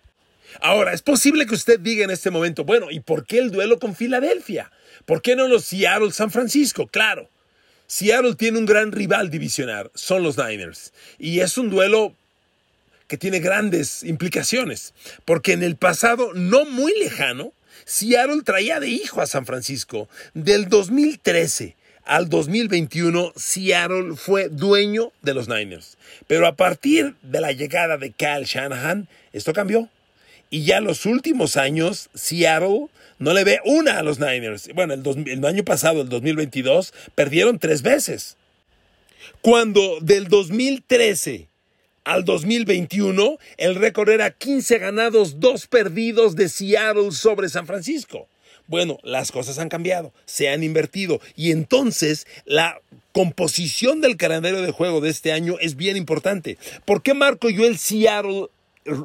Ahora, 0.61 0.93
es 0.93 1.03
posible 1.03 1.47
que 1.47 1.55
usted 1.55 1.81
diga 1.81 2.05
en 2.05 2.11
este 2.11 2.31
momento, 2.31 2.65
bueno, 2.65 2.91
¿y 2.91 3.01
por 3.01 3.27
qué 3.27 3.39
el 3.39 3.51
duelo 3.51 3.81
con 3.81 3.97
Filadelfia? 3.97 4.71
¿Por 5.05 5.21
qué 5.21 5.35
no 5.35 5.49
los 5.49 5.65
Seattle 5.65 6.13
San 6.13 6.31
Francisco? 6.31 6.87
Claro, 6.87 7.29
Seattle 7.89 8.37
tiene 8.37 8.59
un 8.59 8.67
gran 8.67 8.93
rival 8.93 9.31
divisionar, 9.31 9.91
son 9.95 10.23
los 10.23 10.39
Niners. 10.39 10.93
Y 11.19 11.41
es 11.41 11.59
un 11.59 11.71
duelo 11.71 12.15
que 13.09 13.19
tiene 13.19 13.41
grandes 13.41 14.05
implicaciones, 14.05 14.95
porque 15.25 15.53
en 15.53 15.65
el 15.65 15.77
pasado 15.77 16.33
no 16.35 16.65
muy 16.67 16.97
lejano, 17.01 17.53
Seattle 17.85 18.43
traía 18.45 18.79
de 18.79 18.89
hijo 18.89 19.21
a 19.21 19.27
San 19.27 19.45
Francisco. 19.45 20.09
Del 20.35 20.69
2013 20.69 21.77
al 22.05 22.29
2021, 22.29 23.33
Seattle 23.37 24.15
fue 24.17 24.49
dueño 24.49 25.13
de 25.23 25.35
los 25.35 25.49
Niners. 25.49 25.97
Pero 26.27 26.47
a 26.47 26.57
partir 26.57 27.15
de 27.23 27.41
la 27.41 27.53
llegada 27.53 27.97
de 27.97 28.13
Kyle 28.13 28.45
Shanahan, 28.45 29.09
esto 29.33 29.53
cambió. 29.53 29.89
Y 30.51 30.65
ya 30.65 30.81
los 30.81 31.07
últimos 31.07 31.57
años, 31.57 32.11
Seattle 32.15 32.89
no 33.19 33.33
le 33.33 33.45
ve 33.45 33.61
una 33.65 33.99
a 33.99 34.03
los 34.03 34.21
Niners. 34.21 34.69
Bueno, 34.75 34.95
el, 34.95 35.03
el 35.29 35.45
año 35.45 35.65
pasado, 35.65 36.03
el 36.03 36.09
2022, 36.09 36.93
perdieron 37.15 37.59
tres 37.59 37.83
veces. 37.83 38.37
Cuando 39.41 39.99
del 40.01 40.29
2013 40.29 41.49
al 42.05 42.25
2021, 42.25 43.39
el 43.57 43.75
récord 43.77 44.11
era 44.11 44.31
15 44.31 44.79
ganados, 44.79 45.41
2 45.41 45.67
perdidos 45.69 46.37
de 46.37 46.49
Seattle 46.49 47.13
sobre 47.13 47.49
San 47.49 47.67
Francisco. 47.67 48.29
Bueno, 48.67 48.99
las 49.03 49.31
cosas 49.31 49.59
han 49.59 49.69
cambiado, 49.69 50.13
se 50.25 50.49
han 50.49 50.63
invertido 50.63 51.21
y 51.37 51.51
entonces 51.51 52.27
la 52.45 52.81
composición 53.13 54.01
del 54.01 54.17
calendario 54.17 54.63
de 54.63 54.73
juego 54.73 55.01
de 55.01 55.11
este 55.11 55.33
año 55.33 55.57
es 55.61 55.77
bien 55.77 55.97
importante. 55.97 56.59
¿Por 56.85 57.03
qué 57.03 57.15
marco 57.15 57.51
yo 57.51 57.67
el 57.67 57.79
Seattle 57.79 58.49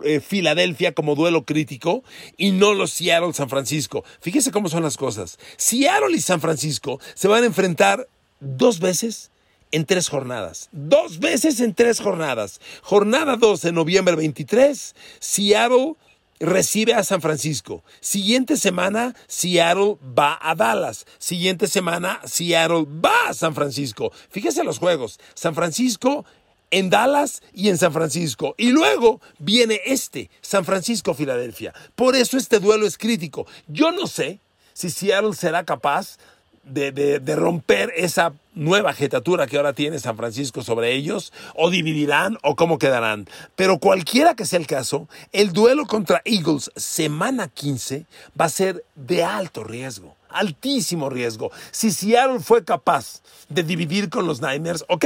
eh, 0.03 0.19
Filadelfia 0.19 0.93
como 0.93 1.15
duelo 1.15 1.45
crítico 1.45 2.03
y 2.35 2.51
no 2.51 2.73
los 2.73 2.91
Seattle 2.91 3.31
San 3.31 3.47
Francisco. 3.47 4.03
Fíjese 4.19 4.51
cómo 4.51 4.67
son 4.67 4.83
las 4.83 4.97
cosas. 4.97 5.39
Seattle 5.55 6.17
y 6.17 6.19
San 6.19 6.41
Francisco 6.41 6.99
se 7.13 7.29
van 7.29 7.43
a 7.43 7.45
enfrentar 7.45 8.05
dos 8.41 8.81
veces 8.81 9.31
en 9.71 9.85
tres 9.85 10.09
jornadas. 10.09 10.67
Dos 10.73 11.19
veces 11.19 11.61
en 11.61 11.73
tres 11.73 12.01
jornadas. 12.01 12.59
Jornada 12.81 13.37
2 13.37 13.65
en 13.65 13.75
noviembre 13.75 14.15
23, 14.15 14.95
Seattle 15.19 15.93
recibe 16.39 16.93
a 16.93 17.03
San 17.03 17.21
Francisco. 17.21 17.83
Siguiente 17.99 18.57
semana, 18.57 19.15
Seattle 19.27 19.97
va 20.17 20.39
a 20.41 20.55
Dallas. 20.55 21.05
Siguiente 21.17 21.67
semana, 21.67 22.21
Seattle 22.25 22.85
va 22.87 23.29
a 23.29 23.33
San 23.33 23.53
Francisco. 23.55 24.11
Fíjese 24.29 24.63
los 24.63 24.79
juegos. 24.79 25.19
San 25.33 25.55
Francisco 25.55 26.25
en 26.71 26.89
Dallas 26.89 27.41
y 27.53 27.69
en 27.69 27.77
San 27.77 27.93
Francisco. 27.93 28.55
Y 28.57 28.71
luego 28.71 29.21
viene 29.37 29.81
este, 29.85 30.29
San 30.41 30.65
Francisco-Filadelfia. 30.65 31.73
Por 31.95 32.15
eso 32.15 32.37
este 32.37 32.59
duelo 32.59 32.85
es 32.85 32.97
crítico. 32.97 33.45
Yo 33.67 33.91
no 33.91 34.07
sé 34.07 34.39
si 34.73 34.89
Seattle 34.89 35.33
será 35.33 35.65
capaz 35.65 36.17
de, 36.63 37.35
romper 37.35 37.91
esa 37.95 38.33
nueva 38.53 38.93
jetatura 38.93 39.47
que 39.47 39.57
ahora 39.57 39.73
tiene 39.73 39.99
San 39.99 40.17
Francisco 40.17 40.61
sobre 40.61 40.93
ellos, 40.93 41.33
o 41.55 41.69
dividirán 41.69 42.37
o 42.43 42.55
cómo 42.55 42.77
quedarán. 42.77 43.27
Pero 43.55 43.79
cualquiera 43.79 44.35
que 44.35 44.45
sea 44.45 44.59
el 44.59 44.67
caso, 44.67 45.07
el 45.31 45.53
duelo 45.53 45.85
contra 45.85 46.21
Eagles 46.25 46.71
semana 46.75 47.47
15 47.47 48.05
va 48.39 48.45
a 48.45 48.49
ser 48.49 48.83
de 48.95 49.23
alto 49.23 49.63
riesgo, 49.63 50.15
altísimo 50.29 51.09
riesgo. 51.09 51.51
Si 51.71 51.91
Seattle 51.91 52.39
fue 52.39 52.63
capaz 52.63 53.21
de 53.47 53.63
dividir 53.63 54.09
con 54.09 54.27
los 54.27 54.41
Niners, 54.41 54.85
ok, 54.87 55.05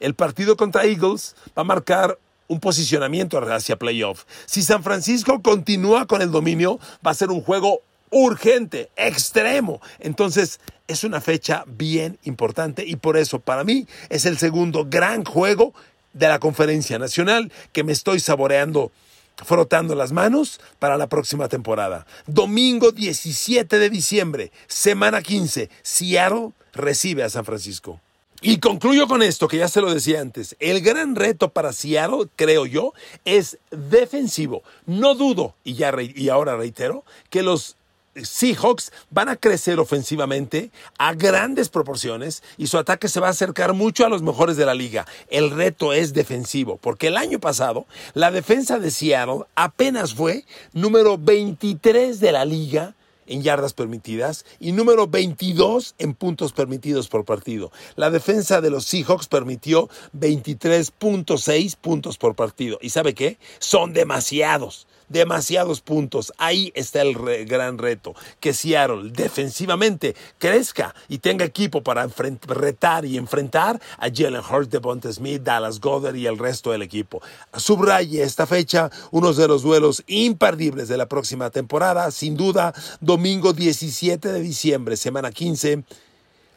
el 0.00 0.14
partido 0.14 0.56
contra 0.56 0.84
Eagles 0.84 1.34
va 1.56 1.62
a 1.62 1.64
marcar 1.64 2.18
un 2.48 2.60
posicionamiento 2.60 3.38
hacia 3.38 3.78
playoff. 3.78 4.24
Si 4.46 4.62
San 4.62 4.82
Francisco 4.82 5.40
continúa 5.42 6.06
con 6.06 6.22
el 6.22 6.30
dominio, 6.30 6.78
va 7.04 7.10
a 7.10 7.14
ser 7.14 7.30
un 7.30 7.40
juego 7.40 7.80
urgente, 8.10 8.90
extremo. 8.96 9.80
Entonces, 9.98 10.60
es 10.86 11.04
una 11.04 11.20
fecha 11.20 11.64
bien 11.66 12.18
importante 12.24 12.84
y 12.86 12.96
por 12.96 13.16
eso 13.16 13.38
para 13.38 13.64
mí 13.64 13.86
es 14.10 14.26
el 14.26 14.38
segundo 14.38 14.86
gran 14.88 15.24
juego 15.24 15.72
de 16.12 16.28
la 16.28 16.38
conferencia 16.38 16.98
nacional 16.98 17.52
que 17.72 17.84
me 17.84 17.92
estoy 17.92 18.20
saboreando 18.20 18.92
frotando 19.36 19.94
las 19.94 20.12
manos 20.12 20.60
para 20.78 20.96
la 20.96 21.08
próxima 21.08 21.48
temporada. 21.48 22.06
Domingo 22.26 22.92
17 22.92 23.78
de 23.78 23.90
diciembre, 23.90 24.52
semana 24.68 25.22
15, 25.22 25.70
Seattle 25.82 26.50
recibe 26.72 27.24
a 27.24 27.30
San 27.30 27.44
Francisco. 27.44 28.00
Y 28.40 28.58
concluyo 28.58 29.08
con 29.08 29.22
esto, 29.22 29.48
que 29.48 29.56
ya 29.56 29.68
se 29.68 29.80
lo 29.80 29.92
decía 29.92 30.20
antes. 30.20 30.54
El 30.60 30.82
gran 30.82 31.16
reto 31.16 31.48
para 31.48 31.72
Seattle, 31.72 32.26
creo 32.36 32.66
yo, 32.66 32.92
es 33.24 33.58
defensivo. 33.70 34.62
No 34.84 35.14
dudo, 35.14 35.54
y, 35.64 35.74
ya 35.74 35.92
y 36.14 36.28
ahora 36.28 36.54
reitero, 36.56 37.04
que 37.30 37.42
los 37.42 37.76
Seahawks 38.22 38.92
van 39.10 39.28
a 39.28 39.36
crecer 39.36 39.80
ofensivamente 39.80 40.70
a 40.98 41.14
grandes 41.14 41.68
proporciones 41.68 42.42
y 42.56 42.68
su 42.68 42.78
ataque 42.78 43.08
se 43.08 43.20
va 43.20 43.28
a 43.28 43.30
acercar 43.30 43.74
mucho 43.74 44.06
a 44.06 44.08
los 44.08 44.22
mejores 44.22 44.56
de 44.56 44.66
la 44.66 44.74
liga. 44.74 45.06
El 45.28 45.50
reto 45.50 45.92
es 45.92 46.14
defensivo, 46.14 46.76
porque 46.76 47.08
el 47.08 47.16
año 47.16 47.40
pasado 47.40 47.86
la 48.14 48.30
defensa 48.30 48.78
de 48.78 48.90
Seattle 48.90 49.44
apenas 49.54 50.14
fue 50.14 50.44
número 50.72 51.18
23 51.18 52.20
de 52.20 52.32
la 52.32 52.44
liga 52.44 52.94
en 53.26 53.42
yardas 53.42 53.72
permitidas 53.72 54.44
y 54.60 54.72
número 54.72 55.06
22 55.06 55.94
en 55.98 56.14
puntos 56.14 56.52
permitidos 56.52 57.08
por 57.08 57.24
partido. 57.24 57.72
La 57.96 58.10
defensa 58.10 58.60
de 58.60 58.70
los 58.70 58.84
Seahawks 58.84 59.28
permitió 59.28 59.88
23.6 60.16 61.76
puntos 61.76 62.18
por 62.18 62.34
partido. 62.34 62.78
¿Y 62.80 62.90
sabe 62.90 63.14
qué? 63.14 63.38
Son 63.58 63.92
demasiados 63.92 64.86
demasiados 65.08 65.80
puntos. 65.80 66.32
Ahí 66.38 66.72
está 66.74 67.02
el 67.02 67.14
gran 67.46 67.78
reto, 67.78 68.14
que 68.40 68.54
Seattle 68.54 69.10
defensivamente 69.10 70.14
crezca 70.38 70.94
y 71.08 71.18
tenga 71.18 71.44
equipo 71.44 71.82
para 71.82 72.06
retar 72.46 73.04
y 73.04 73.16
enfrentar 73.16 73.80
a 73.98 74.08
Jalen 74.12 74.42
Hurts, 74.48 74.70
Devonta 74.70 75.12
Smith, 75.12 75.42
Dallas 75.42 75.80
Goddard 75.80 76.16
y 76.16 76.26
el 76.26 76.38
resto 76.38 76.72
del 76.72 76.82
equipo. 76.82 77.22
Subraye 77.56 78.22
esta 78.22 78.46
fecha, 78.46 78.90
uno 79.10 79.32
de 79.32 79.48
los 79.48 79.62
duelos 79.62 80.02
imperdibles 80.06 80.88
de 80.88 80.96
la 80.96 81.06
próxima 81.06 81.50
temporada, 81.50 82.10
sin 82.10 82.36
duda, 82.36 82.74
domingo 83.00 83.52
17 83.52 84.32
de 84.32 84.40
diciembre, 84.40 84.96
semana 84.96 85.30
15, 85.30 85.84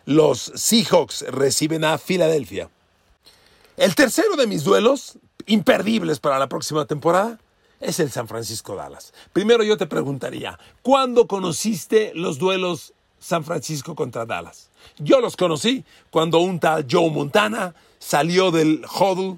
los 0.05 0.51
Seahawks 0.55 1.25
reciben 1.29 1.83
a 1.83 1.97
Filadelfia. 1.97 2.69
El 3.75 3.93
tercero 3.93 4.35
de 4.35 4.47
mis 4.47 4.63
duelos 4.63 5.19
imperdibles 5.45 6.19
para 6.19 6.39
la 6.39 6.47
próxima 6.47 6.85
temporada 6.85 7.39
es 7.79 7.99
el 7.99 8.11
San 8.11 8.27
Francisco 8.27 8.75
Dallas. 8.75 9.13
Primero 9.33 9.63
yo 9.63 9.77
te 9.77 9.87
preguntaría, 9.87 10.57
¿cuándo 10.81 11.27
conociste 11.27 12.11
los 12.15 12.37
duelos 12.39 12.93
San 13.19 13.43
Francisco 13.43 13.95
contra 13.95 14.25
Dallas? 14.25 14.69
Yo 14.97 15.19
los 15.19 15.35
conocí 15.35 15.83
cuando 16.09 16.39
un 16.39 16.59
tal 16.59 16.85
Joe 16.89 17.09
Montana 17.09 17.75
salió 17.99 18.51
del 18.51 18.85
huddle, 18.85 19.37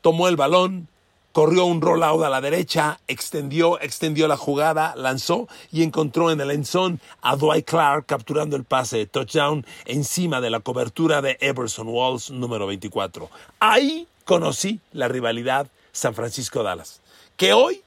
tomó 0.00 0.28
el 0.28 0.36
balón, 0.36 0.88
corrió 1.32 1.66
un 1.66 1.80
rollout 1.80 2.24
a 2.24 2.30
la 2.30 2.40
derecha, 2.40 2.98
extendió, 3.06 3.80
extendió 3.80 4.26
la 4.26 4.36
jugada, 4.36 4.94
lanzó 4.96 5.46
y 5.70 5.82
encontró 5.82 6.30
en 6.30 6.40
el 6.40 6.50
enzón 6.50 7.00
a 7.22 7.36
Dwight 7.36 7.66
Clark 7.66 8.06
capturando 8.06 8.56
el 8.56 8.64
pase 8.64 8.96
de 8.98 9.06
touchdown 9.06 9.64
encima 9.84 10.40
de 10.40 10.50
la 10.50 10.60
cobertura 10.60 11.22
de 11.22 11.36
Everson 11.40 11.88
Walls 11.88 12.30
número 12.30 12.66
24. 12.66 13.30
Ahí 13.60 14.08
conocí 14.24 14.80
la 14.92 15.06
rivalidad 15.06 15.68
San 15.92 16.14
Francisco-Dallas 16.14 17.00
que 17.38 17.54
hoy 17.54 17.82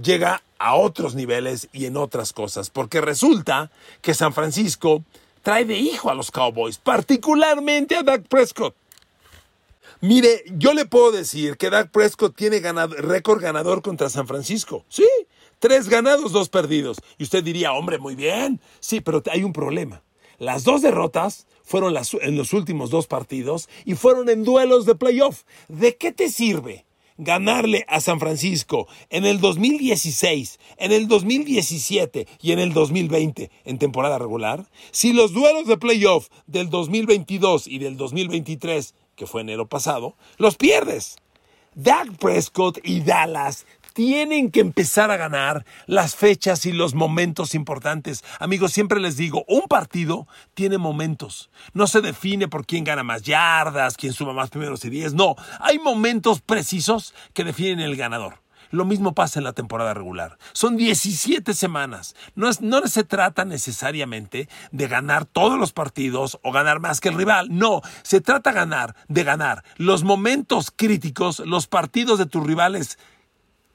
llega 0.00 0.42
a 0.58 0.76
otros 0.76 1.14
niveles 1.14 1.68
y 1.72 1.86
en 1.86 1.98
otras 1.98 2.32
cosas, 2.32 2.70
porque 2.70 3.00
resulta 3.02 3.70
que 4.00 4.14
San 4.14 4.32
Francisco 4.32 5.02
trae 5.42 5.64
de 5.64 5.76
hijo 5.76 6.08
a 6.08 6.14
los 6.14 6.30
Cowboys, 6.30 6.78
particularmente 6.78 7.96
a 7.96 8.04
Dak 8.04 8.22
Prescott. 8.28 8.74
Mire, 10.00 10.44
yo 10.56 10.72
le 10.72 10.86
puedo 10.86 11.10
decir 11.10 11.56
que 11.56 11.68
Dak 11.68 11.90
Prescott 11.90 12.36
tiene 12.36 12.60
récord 12.60 13.42
ganador 13.42 13.82
contra 13.82 14.08
San 14.08 14.28
Francisco. 14.28 14.84
Sí, 14.88 15.08
tres 15.58 15.88
ganados, 15.88 16.30
dos 16.30 16.48
perdidos. 16.48 16.98
Y 17.18 17.24
usted 17.24 17.42
diría, 17.42 17.72
hombre, 17.72 17.98
muy 17.98 18.14
bien. 18.14 18.60
Sí, 18.78 19.00
pero 19.00 19.22
hay 19.30 19.42
un 19.42 19.52
problema. 19.52 20.02
Las 20.38 20.64
dos 20.64 20.80
derrotas 20.80 21.46
fueron 21.64 21.94
en 22.20 22.36
los 22.36 22.52
últimos 22.52 22.90
dos 22.90 23.08
partidos 23.08 23.68
y 23.84 23.94
fueron 23.94 24.28
en 24.28 24.44
duelos 24.44 24.86
de 24.86 24.94
playoff. 24.94 25.42
¿De 25.68 25.96
qué 25.96 26.12
te 26.12 26.28
sirve 26.30 26.84
ganarle 27.18 27.84
a 27.88 28.00
San 28.00 28.20
Francisco 28.20 28.88
en 29.10 29.24
el 29.24 29.40
2016, 29.40 30.58
en 30.78 30.92
el 30.92 31.08
2017 31.08 32.26
y 32.40 32.52
en 32.52 32.58
el 32.58 32.72
2020 32.72 33.50
en 33.64 33.78
temporada 33.78 34.18
regular, 34.18 34.66
si 34.90 35.12
los 35.12 35.32
duelos 35.32 35.66
de 35.66 35.78
playoff 35.78 36.28
del 36.46 36.70
2022 36.70 37.66
y 37.66 37.78
del 37.78 37.96
2023, 37.96 38.94
que 39.16 39.26
fue 39.26 39.42
enero 39.42 39.68
pasado, 39.68 40.16
los 40.38 40.56
pierdes. 40.56 41.16
Dak 41.74 42.18
Prescott 42.18 42.78
y 42.84 43.00
Dallas 43.00 43.66
tienen 43.92 44.50
que 44.50 44.60
empezar 44.60 45.10
a 45.10 45.16
ganar 45.16 45.64
las 45.86 46.14
fechas 46.14 46.66
y 46.66 46.72
los 46.72 46.94
momentos 46.94 47.54
importantes. 47.54 48.24
Amigos, 48.38 48.72
siempre 48.72 49.00
les 49.00 49.16
digo, 49.16 49.44
un 49.48 49.62
partido 49.62 50.26
tiene 50.54 50.78
momentos. 50.78 51.50
No 51.72 51.86
se 51.86 52.00
define 52.00 52.48
por 52.48 52.66
quién 52.66 52.84
gana 52.84 53.02
más 53.02 53.22
yardas, 53.22 53.96
quién 53.96 54.12
suma 54.12 54.32
más 54.32 54.50
primeros 54.50 54.84
y 54.84 54.90
diez. 54.90 55.14
No, 55.14 55.36
hay 55.60 55.78
momentos 55.78 56.40
precisos 56.40 57.14
que 57.34 57.44
definen 57.44 57.80
el 57.80 57.96
ganador. 57.96 58.42
Lo 58.72 58.86
mismo 58.86 59.14
pasa 59.14 59.38
en 59.38 59.44
la 59.44 59.52
temporada 59.52 59.92
regular. 59.92 60.38
Son 60.54 60.78
17 60.78 61.52
semanas. 61.52 62.16
No, 62.34 62.48
no, 62.60 62.86
se 62.86 63.04
trata 63.04 63.44
necesariamente 63.44 64.48
de 64.70 64.88
ganar 64.88 65.26
todos 65.26 65.58
los 65.58 65.74
partidos 65.74 66.38
o 66.42 66.52
ganar 66.52 66.80
más 66.80 66.98
que 66.98 67.10
el 67.10 67.16
rival. 67.16 67.48
No, 67.50 67.82
se 68.02 68.22
trata 68.22 68.50
ganar, 68.50 68.96
de 69.08 69.24
ganar 69.24 69.62
los 69.76 70.04
momentos 70.04 70.72
críticos, 70.74 71.40
los 71.40 71.66
partidos 71.66 72.18
de 72.18 72.24
tus 72.24 72.46
rivales 72.46 72.98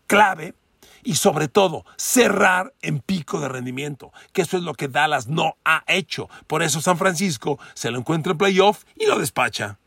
clave 0.07 0.55
y 1.03 1.15
sobre 1.15 1.47
todo 1.47 1.85
cerrar 1.95 2.73
en 2.81 2.99
pico 2.99 3.39
de 3.39 3.47
rendimiento, 3.47 4.11
que 4.33 4.41
eso 4.41 4.57
es 4.57 4.63
lo 4.63 4.73
que 4.73 4.87
Dallas 4.87 5.27
no 5.27 5.55
ha 5.63 5.83
hecho. 5.87 6.29
Por 6.47 6.63
eso 6.63 6.81
San 6.81 6.97
Francisco 6.97 7.59
se 7.75 7.91
lo 7.91 7.99
encuentra 7.99 8.31
en 8.31 8.37
playoff 8.37 8.83
y 8.95 9.05
lo 9.05 9.19
despacha. 9.19 9.79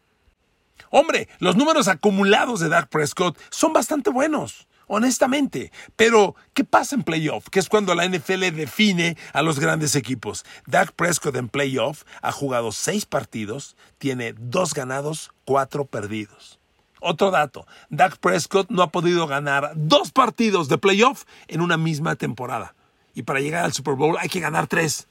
Hombre, 0.90 1.28
los 1.38 1.56
números 1.56 1.88
acumulados 1.88 2.60
de 2.60 2.68
Dak 2.68 2.88
Prescott 2.88 3.38
son 3.50 3.72
bastante 3.72 4.10
buenos, 4.10 4.66
honestamente. 4.86 5.72
Pero, 5.94 6.34
¿qué 6.54 6.64
pasa 6.64 6.96
en 6.96 7.02
playoff? 7.02 7.48
Que 7.48 7.60
es 7.60 7.68
cuando 7.68 7.94
la 7.94 8.08
NFL 8.08 8.50
define 8.54 9.16
a 9.32 9.42
los 9.42 9.60
grandes 9.60 9.94
equipos. 9.94 10.44
Dak 10.66 10.92
Prescott 10.92 11.36
en 11.36 11.48
playoff 11.48 12.04
ha 12.22 12.32
jugado 12.32 12.72
seis 12.72 13.04
partidos, 13.06 13.76
tiene 13.98 14.34
dos 14.38 14.74
ganados, 14.74 15.32
cuatro 15.44 15.84
perdidos. 15.84 16.59
Otro 17.00 17.30
dato, 17.30 17.66
Dak 17.88 18.18
Prescott 18.18 18.70
no 18.70 18.82
ha 18.82 18.90
podido 18.90 19.26
ganar 19.26 19.72
dos 19.74 20.12
partidos 20.12 20.68
de 20.68 20.78
playoff 20.78 21.24
en 21.48 21.62
una 21.62 21.76
misma 21.76 22.16
temporada. 22.16 22.74
Y 23.14 23.22
para 23.22 23.40
llegar 23.40 23.64
al 23.64 23.72
Super 23.72 23.94
Bowl 23.94 24.16
hay 24.18 24.28
que 24.28 24.40
ganar 24.40 24.66
tres. 24.66 25.08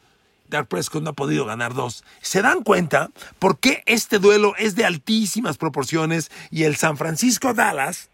Dak 0.49 0.67
Prescott 0.67 1.03
no 1.03 1.11
ha 1.11 1.13
podido 1.13 1.45
ganar 1.45 1.73
dos. 1.73 2.03
¿Se 2.21 2.41
dan 2.41 2.63
cuenta 2.63 3.11
por 3.37 3.59
qué 3.59 3.83
este 3.85 4.19
duelo 4.19 4.53
es 4.57 4.75
de 4.75 4.85
altísimas 4.85 5.57
proporciones 5.57 6.31
y 6.49 6.63
el 6.63 6.75
San 6.75 6.97
Francisco 6.97 7.53
Dallas 7.53 8.09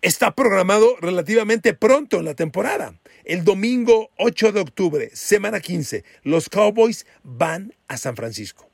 está 0.00 0.32
programado 0.32 0.96
relativamente 1.00 1.74
pronto 1.74 2.18
en 2.18 2.26
la 2.26 2.34
temporada? 2.34 2.94
El 3.24 3.44
domingo 3.44 4.10
8 4.18 4.52
de 4.52 4.60
octubre, 4.60 5.10
semana 5.14 5.60
15, 5.60 6.04
los 6.22 6.50
Cowboys 6.50 7.06
van 7.22 7.74
a 7.88 7.96
San 7.96 8.16
Francisco. 8.16 8.73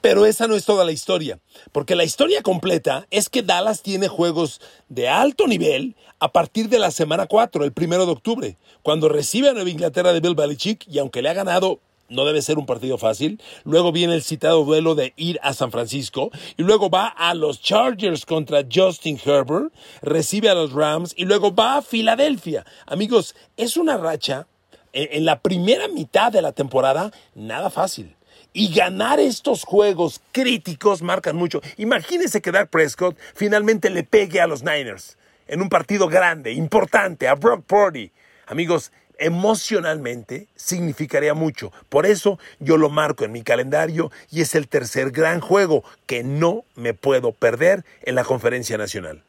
Pero 0.00 0.24
esa 0.24 0.46
no 0.46 0.54
es 0.54 0.64
toda 0.64 0.84
la 0.84 0.92
historia, 0.92 1.38
porque 1.72 1.94
la 1.94 2.04
historia 2.04 2.42
completa 2.42 3.06
es 3.10 3.28
que 3.28 3.42
Dallas 3.42 3.82
tiene 3.82 4.08
juegos 4.08 4.60
de 4.88 5.08
alto 5.08 5.46
nivel 5.46 5.94
a 6.18 6.32
partir 6.32 6.68
de 6.68 6.78
la 6.78 6.90
semana 6.90 7.26
4, 7.26 7.64
el 7.64 7.72
primero 7.72 8.06
de 8.06 8.12
octubre, 8.12 8.56
cuando 8.82 9.08
recibe 9.08 9.50
a 9.50 9.52
Nueva 9.52 9.70
Inglaterra 9.70 10.12
de 10.12 10.20
Bill 10.20 10.34
Belichick 10.34 10.86
y 10.88 10.98
aunque 10.98 11.22
le 11.22 11.28
ha 11.28 11.34
ganado 11.34 11.80
no 12.10 12.24
debe 12.24 12.42
ser 12.42 12.58
un 12.58 12.66
partido 12.66 12.98
fácil. 12.98 13.40
Luego 13.64 13.92
viene 13.92 14.14
el 14.14 14.22
citado 14.22 14.64
duelo 14.64 14.96
de 14.96 15.14
ir 15.16 15.38
a 15.42 15.54
San 15.54 15.70
Francisco. 15.70 16.30
Y 16.56 16.64
luego 16.64 16.90
va 16.90 17.06
a 17.06 17.34
los 17.34 17.62
Chargers 17.62 18.26
contra 18.26 18.66
Justin 18.70 19.18
Herbert. 19.24 19.72
Recibe 20.02 20.50
a 20.50 20.54
los 20.54 20.72
Rams. 20.72 21.14
Y 21.16 21.24
luego 21.24 21.54
va 21.54 21.76
a 21.76 21.82
Filadelfia. 21.82 22.66
Amigos, 22.86 23.36
es 23.56 23.76
una 23.76 23.96
racha 23.96 24.48
en 24.92 25.24
la 25.24 25.40
primera 25.40 25.86
mitad 25.86 26.32
de 26.32 26.42
la 26.42 26.50
temporada 26.50 27.12
nada 27.36 27.70
fácil. 27.70 28.16
Y 28.52 28.74
ganar 28.74 29.20
estos 29.20 29.64
juegos 29.64 30.20
críticos 30.32 31.02
marcan 31.02 31.36
mucho. 31.36 31.60
Imagínense 31.76 32.40
que 32.40 32.50
Dak 32.50 32.68
Prescott 32.68 33.16
finalmente 33.34 33.90
le 33.90 34.02
pegue 34.02 34.40
a 34.40 34.46
los 34.46 34.62
Niners 34.62 35.16
en 35.46 35.62
un 35.62 35.68
partido 35.68 36.08
grande, 36.08 36.52
importante, 36.52 37.28
a 37.28 37.34
Brock 37.34 37.64
Purdy. 37.64 38.10
Amigos, 38.46 38.92
emocionalmente 39.18 40.48
significaría 40.56 41.34
mucho. 41.34 41.72
Por 41.88 42.06
eso 42.06 42.38
yo 42.58 42.76
lo 42.76 42.88
marco 42.88 43.24
en 43.24 43.32
mi 43.32 43.42
calendario 43.42 44.10
y 44.30 44.40
es 44.40 44.54
el 44.54 44.66
tercer 44.66 45.10
gran 45.10 45.40
juego 45.40 45.84
que 46.06 46.24
no 46.24 46.64
me 46.74 46.94
puedo 46.94 47.32
perder 47.32 47.84
en 48.02 48.14
la 48.14 48.24
conferencia 48.24 48.78
nacional. 48.78 49.22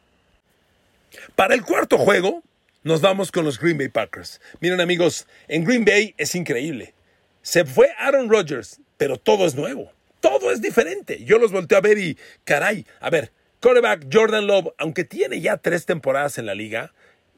Para 1.35 1.55
el 1.55 1.63
cuarto 1.63 1.97
juego, 1.97 2.41
nos 2.83 3.01
vamos 3.01 3.31
con 3.31 3.43
los 3.43 3.59
Green 3.59 3.77
Bay 3.77 3.89
Packers. 3.89 4.39
Miren 4.59 4.79
amigos, 4.79 5.27
en 5.47 5.65
Green 5.65 5.85
Bay 5.85 6.15
es 6.17 6.35
increíble. 6.35 6.93
Se 7.41 7.65
fue 7.65 7.89
Aaron 7.97 8.29
Rodgers, 8.29 8.79
pero 9.01 9.17
todo 9.17 9.47
es 9.47 9.55
nuevo. 9.55 9.91
Todo 10.19 10.51
es 10.51 10.61
diferente. 10.61 11.23
Yo 11.23 11.39
los 11.39 11.51
volteo 11.51 11.79
a 11.79 11.81
ver 11.81 11.97
y, 11.97 12.19
caray, 12.43 12.85
a 12.99 13.09
ver, 13.09 13.31
quarterback 13.59 14.05
Jordan 14.13 14.45
Love, 14.45 14.75
aunque 14.77 15.03
tiene 15.03 15.41
ya 15.41 15.57
tres 15.57 15.87
temporadas 15.87 16.37
en 16.37 16.45
la 16.45 16.53
liga, 16.53 16.93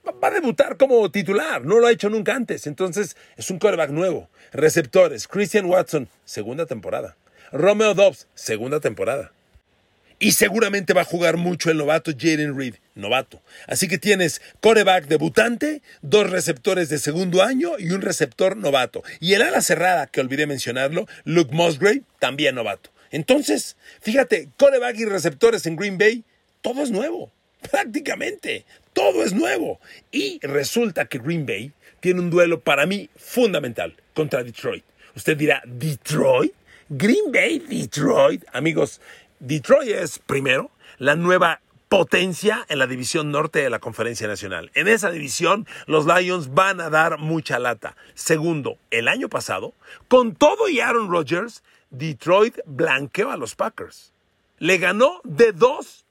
va 0.05 0.27
a 0.27 0.32
debutar 0.32 0.75
como 0.75 1.10
titular, 1.10 1.63
no 1.63 1.79
lo 1.79 1.88
ha 1.88 1.91
hecho 1.91 2.10
nunca 2.10 2.36
antes, 2.36 2.67
entonces 2.67 3.15
es 3.38 3.50
un 3.50 3.60
quarterback 3.60 3.91
nuevo. 3.91 4.29
Receptores, 4.51 5.25
Christian 5.29 5.67
Watson, 5.67 6.10
segunda 6.25 6.65
temporada. 6.65 7.15
Romeo 7.53 7.93
Dobbs, 7.93 8.27
segunda 8.34 8.82
temporada. 8.82 9.32
Y 10.24 10.32
seguramente 10.32 10.94
va 10.94 11.01
a 11.01 11.03
jugar 11.03 11.36
mucho 11.36 11.70
el 11.70 11.75
novato 11.75 12.12
Jaden 12.18 12.58
Reed, 12.58 12.75
novato. 12.96 13.42
Así 13.68 13.89
que 13.89 13.98
tienes 13.98 14.42
coreback 14.62 15.08
debutante, 15.08 15.82
dos 16.01 16.30
receptores 16.30 16.88
de 16.88 16.98
segundo 16.98 17.44
año 17.44 17.72
y 17.77 17.92
un 17.92 18.01
receptor 18.01 18.56
novato. 18.56 19.03
Y 19.20 19.34
el 19.34 19.42
ala 19.42 19.62
cerrada, 19.62 20.08
que 20.08 20.22
olvidé 20.22 20.48
mencionarlo, 20.48 21.08
Luke 21.25 21.53
Musgrave, 21.53 22.03
también 22.20 22.56
novato. 22.56 22.89
Entonces, 23.12 23.75
fíjate, 24.00 24.48
coreback 24.56 24.98
y 24.98 25.03
receptores 25.03 25.65
en 25.65 25.75
Green 25.75 25.98
Bay, 25.98 26.24
todo 26.62 26.84
es 26.84 26.89
nuevo. 26.89 27.30
Prácticamente, 27.70 28.63
todo 28.94 29.25
es 29.25 29.34
nuevo. 29.34 29.82
Y 30.10 30.39
resulta 30.42 31.03
que 31.03 31.20
Green 31.20 31.46
Bay 31.46 31.74
tiene 32.00 32.22
un 32.22 32.30
duelo 32.30 32.62
para 32.62 32.86
mí 32.86 33.10
fundamental 33.18 33.94
contra 34.13 34.42
Detroit. 34.42 34.86
Usted 35.18 35.36
dirá, 35.36 35.62
¿Detroit? 35.65 36.53
Green 36.89 37.32
Bay, 37.32 37.60
Detroit. 37.60 38.44
Amigos, 38.53 39.01
Detroit 39.46 39.90
es, 39.90 40.20
primero, 40.20 40.72
la 41.00 41.18
nueva 41.18 41.60
potencia 41.90 42.66
en 42.70 42.80
la 42.80 42.88
división 42.88 43.30
norte 43.30 43.60
de 43.60 43.70
la 43.70 43.80
Conferencia 43.80 44.26
Nacional. 44.26 44.72
En 44.74 44.88
esa 44.88 45.12
división, 45.12 45.68
los 45.86 46.06
Lions 46.06 46.54
van 46.54 46.80
a 46.80 46.90
dar 46.90 47.18
mucha 47.18 47.60
lata. 47.60 47.98
Segundo, 48.14 48.78
el 48.90 49.10
año 49.10 49.28
pasado, 49.28 49.74
con 50.08 50.34
todo 50.34 50.70
y 50.70 50.80
Aaron 50.80 51.12
Rodgers, 51.12 51.62
Detroit 51.90 52.58
blanqueó 52.66 53.32
a 53.32 53.38
los 53.38 53.56
Packers. 53.56 54.14
Le 54.60 54.78
ganó 54.78 55.20
de 55.26 55.54
2-2. 55.54 56.04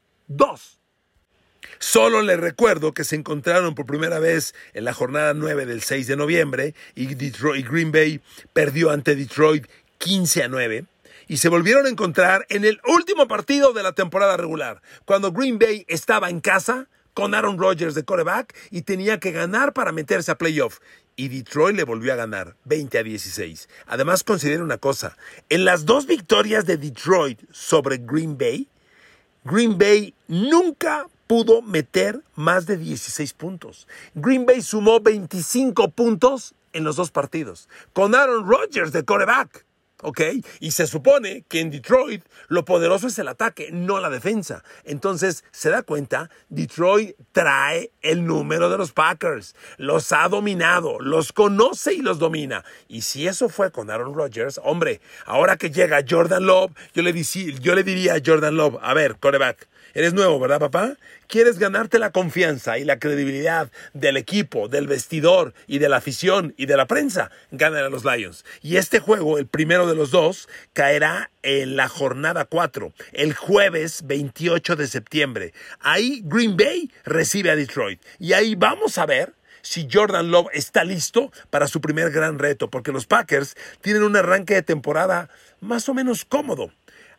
Solo 1.78 2.20
le 2.20 2.36
recuerdo 2.36 2.92
que 2.92 3.04
se 3.04 3.16
encontraron 3.16 3.74
por 3.74 3.86
primera 3.86 4.18
vez 4.18 4.54
en 4.74 4.84
la 4.84 4.92
jornada 4.92 5.32
9 5.32 5.64
del 5.64 5.80
6 5.80 6.06
de 6.06 6.16
noviembre 6.16 6.74
y, 6.94 7.14
Detroit, 7.14 7.66
Green 7.66 7.92
Bay 7.92 8.20
perdió 8.52 8.90
ante 8.90 9.16
Detroit 9.16 9.66
15 9.96 10.42
a 10.42 10.48
9 10.48 10.84
y 11.32 11.38
se 11.38 11.48
volvieron 11.48 11.86
a 11.86 11.88
encontrar 11.88 12.44
en 12.50 12.66
el 12.66 12.78
último 12.86 13.26
partido 13.26 13.72
de 13.72 13.82
la 13.82 13.94
temporada 13.94 14.36
regular, 14.36 14.82
cuando 15.06 15.32
Green 15.32 15.58
Bay 15.58 15.86
estaba 15.88 16.28
en 16.28 16.42
casa 16.42 16.90
con 17.14 17.34
Aaron 17.34 17.56
Rodgers 17.56 17.94
de 17.94 18.04
coreback 18.04 18.54
y 18.70 18.82
tenía 18.82 19.18
que 19.18 19.30
ganar 19.32 19.72
para 19.72 19.92
meterse 19.92 20.30
a 20.30 20.36
playoff. 20.36 20.80
Y 21.16 21.28
Detroit 21.28 21.74
le 21.74 21.84
volvió 21.84 22.12
a 22.12 22.16
ganar 22.16 22.56
20 22.66 22.98
a 22.98 23.02
16. 23.02 23.70
Además, 23.86 24.24
considera 24.24 24.62
una 24.62 24.76
cosa, 24.76 25.16
en 25.48 25.64
las 25.64 25.86
dos 25.86 26.04
victorias 26.04 26.66
de 26.66 26.76
Detroit 26.76 27.40
sobre 27.50 27.96
Green 27.96 28.36
Bay, 28.36 28.68
Green 29.44 29.78
Bay 29.78 30.12
nunca 30.28 31.06
pudo 31.28 31.62
meter 31.62 32.20
más 32.34 32.66
de 32.66 32.76
16 32.76 33.32
puntos. 33.32 33.88
Green 34.14 34.44
Bay 34.44 34.60
sumó 34.60 35.00
25 35.00 35.92
puntos 35.92 36.54
en 36.74 36.84
los 36.84 36.96
dos 36.96 37.10
partidos, 37.10 37.70
con 37.94 38.14
Aaron 38.14 38.46
Rodgers 38.46 38.92
de 38.92 39.06
coreback. 39.06 39.64
¿Ok? 40.02 40.20
Y 40.60 40.72
se 40.72 40.86
supone 40.86 41.44
que 41.48 41.60
en 41.60 41.70
Detroit 41.70 42.24
lo 42.48 42.64
poderoso 42.64 43.06
es 43.06 43.18
el 43.18 43.28
ataque, 43.28 43.70
no 43.72 44.00
la 44.00 44.10
defensa. 44.10 44.62
Entonces, 44.84 45.44
se 45.50 45.70
da 45.70 45.82
cuenta, 45.82 46.30
Detroit 46.48 47.16
trae 47.32 47.90
el 48.02 48.26
número 48.26 48.68
de 48.68 48.78
los 48.78 48.92
Packers, 48.92 49.54
los 49.78 50.12
ha 50.12 50.28
dominado, 50.28 51.00
los 51.00 51.32
conoce 51.32 51.94
y 51.94 52.02
los 52.02 52.18
domina. 52.18 52.64
Y 52.88 53.02
si 53.02 53.26
eso 53.26 53.48
fue 53.48 53.70
con 53.70 53.90
Aaron 53.90 54.14
Rodgers, 54.14 54.60
hombre, 54.62 55.00
ahora 55.24 55.56
que 55.56 55.70
llega 55.70 56.04
Jordan 56.08 56.46
Love, 56.46 56.72
yo 56.94 57.02
le, 57.02 57.12
yo 57.60 57.74
le 57.74 57.82
diría 57.82 58.14
a 58.14 58.20
Jordan 58.24 58.56
Love, 58.56 58.78
a 58.82 58.94
ver, 58.94 59.16
coreback, 59.18 59.68
Eres 59.94 60.14
nuevo, 60.14 60.40
¿verdad, 60.40 60.58
papá? 60.58 60.96
Quieres 61.26 61.58
ganarte 61.58 61.98
la 61.98 62.12
confianza 62.12 62.78
y 62.78 62.84
la 62.84 62.98
credibilidad 62.98 63.70
del 63.92 64.16
equipo, 64.16 64.68
del 64.68 64.86
vestidor 64.86 65.52
y 65.66 65.80
de 65.80 65.90
la 65.90 65.98
afición 65.98 66.54
y 66.56 66.66
de 66.66 66.78
la 66.78 66.86
prensa. 66.86 67.30
Ganan 67.50 67.84
a 67.84 67.88
los 67.90 68.04
Lions. 68.04 68.44
Y 68.62 68.76
este 68.76 69.00
juego, 69.00 69.38
el 69.38 69.46
primero 69.46 69.86
de 69.86 69.94
los 69.94 70.10
dos, 70.10 70.48
caerá 70.72 71.30
en 71.42 71.76
la 71.76 71.88
jornada 71.88 72.46
4, 72.46 72.92
el 73.12 73.34
jueves 73.34 74.06
28 74.06 74.76
de 74.76 74.86
septiembre. 74.86 75.52
Ahí 75.80 76.22
Green 76.24 76.56
Bay 76.56 76.90
recibe 77.04 77.50
a 77.50 77.56
Detroit. 77.56 78.00
Y 78.18 78.32
ahí 78.32 78.54
vamos 78.54 78.96
a 78.96 79.04
ver 79.04 79.34
si 79.60 79.88
Jordan 79.92 80.30
Love 80.30 80.48
está 80.52 80.84
listo 80.84 81.32
para 81.50 81.68
su 81.68 81.80
primer 81.80 82.10
gran 82.10 82.38
reto, 82.38 82.70
porque 82.70 82.92
los 82.92 83.06
Packers 83.06 83.56
tienen 83.80 84.02
un 84.02 84.16
arranque 84.16 84.54
de 84.54 84.62
temporada 84.62 85.28
más 85.60 85.88
o 85.88 85.94
menos 85.94 86.24
cómodo 86.24 86.72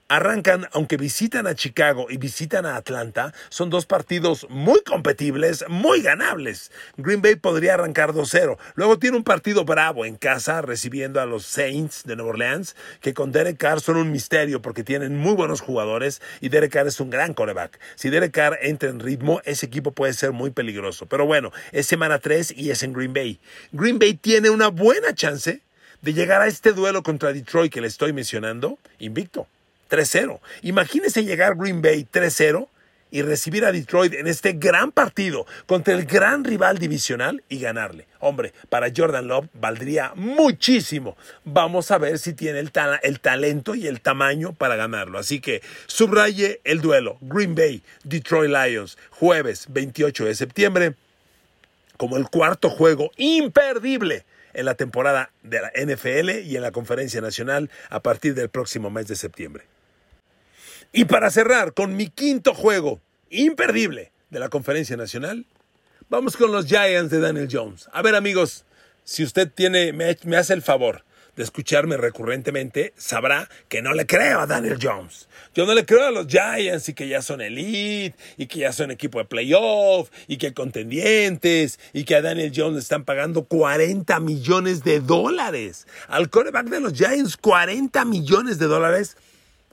arrancan, 0.08 0.68
aunque 0.74 0.98
visitan 0.98 1.48
a 1.48 1.56
Chicago 1.56 2.08
y 2.10 2.18
visitan 2.18 2.66
a 2.66 2.76
Atlanta, 2.76 3.34
son 3.50 3.70
dos 3.70 3.86
partidos 3.86 4.48
muy 4.50 4.82
competibles, 4.84 5.66
muy 5.70 6.02
ganables. 6.02 6.72
Green 6.98 7.22
Bay 7.22 7.36
podría 7.36 7.76
arrancar 7.76 8.12
2-0. 8.12 8.58
Luego 8.76 9.00
tiene 9.00 9.18
un 9.18 9.24
partido 9.24 9.66
bravo 9.66 10.06
en 10.06 10.16
casa 10.16 10.62
recibiendo 10.62 11.20
a 11.22 11.26
los 11.26 11.46
Saints 11.46 12.04
de 12.04 12.16
Nueva 12.16 12.32
Orleans, 12.32 12.76
que 13.02 13.14
con 13.14 13.32
Derek 13.32 13.58
Carr 13.58 13.82
son 13.82 13.98
un 13.98 14.12
misterio 14.12 14.62
porque 14.62 14.84
tienen 14.84 15.18
muy 15.18 15.34
buenos 15.34 15.62
jugadores 15.62 16.22
y 16.42 16.50
Derek 16.50 16.72
Carr 16.72 16.88
es 16.88 17.00
un 17.00 17.10
gran 17.10 17.34
coreback. 17.34 17.80
Si 17.96 18.10
Derek 18.10 18.32
Carr 18.32 18.60
entra 18.62 18.90
en 18.90 19.00
ritmo, 19.00 19.42
ese 19.46 19.66
equipo 19.66 19.92
puede 19.92 20.14
ser 20.14 20.32
muy 20.32 20.52
peligroso. 20.52 21.06
Pero 21.06 21.26
bueno, 21.26 21.52
es 21.72 21.88
semana 21.88 22.20
3 22.20 22.54
y 22.56 22.72
es 22.72 22.84
en 22.84 22.94
Green 22.94 23.14
Bay. 23.14 23.40
Green 23.72 24.00
Bay 24.00 24.14
tiene 24.14 24.50
una 24.50 24.68
buena 24.68 25.14
chance 25.16 25.62
de 26.02 26.14
llegar 26.14 26.42
a 26.42 26.48
este 26.48 26.74
duelo 26.74 27.02
contra 27.02 27.32
Detroit 27.32 27.72
que 27.72 27.82
le 27.82 27.88
estoy 27.88 28.14
mencionando 28.14 28.78
invicto. 29.00 29.48
3-0. 29.94 30.40
Imagínese 30.64 31.24
llegar 31.24 31.56
Green 31.56 31.84
Bay 31.84 32.08
3-0 32.12 32.68
y 33.14 33.22
recibir 33.22 33.64
a 33.64 33.72
Detroit 33.72 34.16
en 34.16 34.26
este 34.26 34.54
gran 34.54 34.92
partido 34.92 35.46
contra 35.68 35.94
el 35.94 36.06
gran 36.06 36.44
rival 36.44 36.80
divisional 36.80 37.44
y 37.48 37.60
ganarle. 37.60 38.08
Hombre, 38.20 38.54
para 38.70 38.88
Jordan 38.96 39.28
Love 39.28 39.50
valdría 39.54 40.14
muchísimo. 40.16 41.16
Vamos 41.46 41.92
a 41.92 42.00
ver 42.00 42.18
si 42.18 42.34
tiene 42.34 42.58
el, 42.58 42.72
el, 43.04 43.20
talento 43.20 43.76
y 43.76 43.86
el 43.86 44.02
tamaño 44.02 44.54
para 44.54 44.76
ganarlo. 44.76 45.20
Así 45.20 45.40
que 45.40 45.62
subraye 45.86 46.60
el 46.64 46.82
duelo. 46.82 47.20
Green 47.22 47.54
Bay, 47.54 47.84
Detroit 48.04 48.50
Lions, 48.50 48.98
jueves 49.12 49.68
28 49.70 50.26
de 50.26 50.34
septiembre, 50.34 50.96
como 51.98 52.18
el 52.18 52.28
cuarto 52.30 52.72
juego 52.72 53.12
imperdible 53.18 54.26
en 54.56 54.66
la 54.66 54.74
temporada 54.74 55.30
de 55.44 55.62
la 55.62 55.72
NFL 55.76 56.48
y 56.48 56.56
en 56.56 56.64
la 56.64 56.72
conferencia 56.72 57.22
nacional 57.22 57.70
a 57.92 58.00
partir 58.00 58.34
del 58.34 58.50
próximo 58.50 58.90
mes 58.90 59.08
de 59.08 59.16
septiembre. 59.16 59.66
Y 60.96 61.06
para 61.06 61.32
cerrar 61.32 61.74
con 61.74 61.96
mi 61.96 62.08
quinto 62.08 62.54
juego 62.54 63.02
imperdible 63.32 64.12
de 64.30 64.40
la 64.40 64.50
Conferencia 64.50 64.96
Nacional, 64.96 65.48
vamos 66.08 66.38
con 66.38 66.52
los 66.52 66.68
Giants 66.68 67.10
de 67.10 67.20
Daniel 67.20 67.50
Jones. 67.52 67.90
A 67.92 68.04
ver 68.04 68.14
amigos, 68.14 68.64
si 69.04 69.24
usted 69.24 69.52
tiene, 69.52 69.92
me, 69.92 70.38
hace 70.38 70.54
el 70.54 70.62
favor 70.62 71.04
de 71.36 71.42
escucharme 71.42 71.98
recurrentemente, 71.98 72.94
sabrá 72.96 73.50
que 73.70 73.82
no 73.82 73.96
le 73.96 74.06
creo 74.06 74.42
a 74.42 74.46
Daniel 74.46 74.78
Jones. 74.80 75.28
Yo 75.56 75.66
no 75.66 75.74
le 75.74 75.84
creo 75.84 76.06
a 76.06 76.12
los 76.12 76.28
Giants 76.28 76.88
y 76.88 76.94
que 76.94 77.08
ya 77.08 77.24
son 77.24 77.42
elite 77.42 78.16
y 78.38 78.46
que 78.46 78.60
ya 78.60 78.72
son 78.72 78.92
equipo 78.92 79.18
de 79.18 79.26
playoff 79.26 80.12
y 80.28 80.38
que 80.38 80.54
contendientes 80.54 81.80
y 81.92 82.04
que 82.04 82.18
a 82.18 82.22
Daniel 82.22 82.54
Jones 82.56 82.74
le 82.76 82.82
están 82.82 83.04
pagando 83.04 83.46
40 83.46 84.20
millones 84.20 84.84
de 84.84 85.00
dólares. 85.00 85.88
Al 86.08 86.30
quarterback 86.30 86.68
de 86.68 86.82
los 86.82 86.94
Giants, 86.94 87.36
40 87.36 88.06
millones 88.06 88.60
de 88.60 88.68
dólares. 88.68 89.18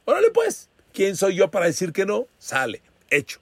Órale 0.07 0.31
pues, 0.31 0.70
¿Quién 0.93 1.17
soy 1.17 1.37
yo 1.37 1.51
para 1.51 1.67
decir 1.67 1.93
que 1.93 2.07
no? 2.07 2.27
Sale, 2.39 2.83
hecho. 3.11 3.41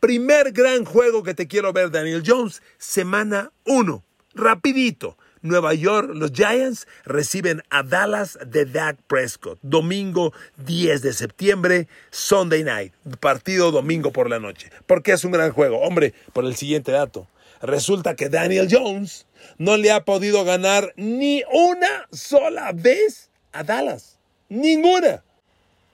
Primer 0.00 0.52
gran 0.52 0.84
juego 0.84 1.22
que 1.22 1.34
te 1.34 1.46
quiero 1.46 1.72
ver, 1.72 1.90
Daniel 1.90 2.22
Jones, 2.26 2.62
semana 2.78 3.52
1. 3.66 4.02
Rapidito. 4.34 5.16
Nueva 5.42 5.72
York, 5.72 6.10
los 6.12 6.32
Giants 6.32 6.86
reciben 7.04 7.62
a 7.70 7.82
Dallas 7.82 8.38
de 8.46 8.66
Dak 8.66 8.98
Prescott. 9.06 9.58
Domingo 9.62 10.34
10 10.66 11.00
de 11.00 11.12
septiembre, 11.14 11.88
Sunday 12.10 12.62
Night. 12.62 12.92
Partido 13.20 13.70
domingo 13.70 14.10
por 14.10 14.28
la 14.28 14.38
noche. 14.38 14.70
¿Por 14.86 15.02
qué 15.02 15.12
es 15.12 15.24
un 15.24 15.32
gran 15.32 15.52
juego? 15.52 15.80
Hombre, 15.80 16.12
por 16.34 16.44
el 16.44 16.56
siguiente 16.56 16.92
dato. 16.92 17.26
Resulta 17.62 18.16
que 18.16 18.28
Daniel 18.28 18.68
Jones 18.70 19.26
no 19.58 19.76
le 19.76 19.90
ha 19.92 20.04
podido 20.04 20.44
ganar 20.44 20.92
ni 20.96 21.42
una 21.52 22.06
sola 22.12 22.72
vez 22.72 23.30
a 23.52 23.64
Dallas. 23.64 24.18
Ninguna. 24.48 25.24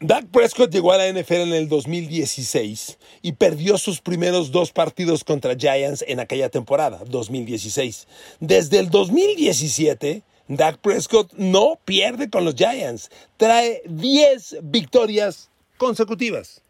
Dak 0.00 0.26
Prescott 0.26 0.70
llegó 0.70 0.92
a 0.92 0.98
la 0.98 1.10
NFL 1.10 1.34
en 1.34 1.52
el 1.54 1.68
2016 1.70 2.98
y 3.22 3.32
perdió 3.32 3.78
sus 3.78 4.02
primeros 4.02 4.52
dos 4.52 4.70
partidos 4.70 5.24
contra 5.24 5.56
Giants 5.56 6.04
en 6.06 6.20
aquella 6.20 6.50
temporada, 6.50 7.00
2016. 7.06 8.06
Desde 8.38 8.78
el 8.78 8.90
2017, 8.90 10.22
Dak 10.48 10.76
Prescott 10.82 11.32
no 11.32 11.80
pierde 11.86 12.28
con 12.28 12.44
los 12.44 12.56
Giants. 12.56 13.10
Trae 13.38 13.80
10 13.86 14.58
victorias 14.64 15.48
consecutivas. 15.78 16.60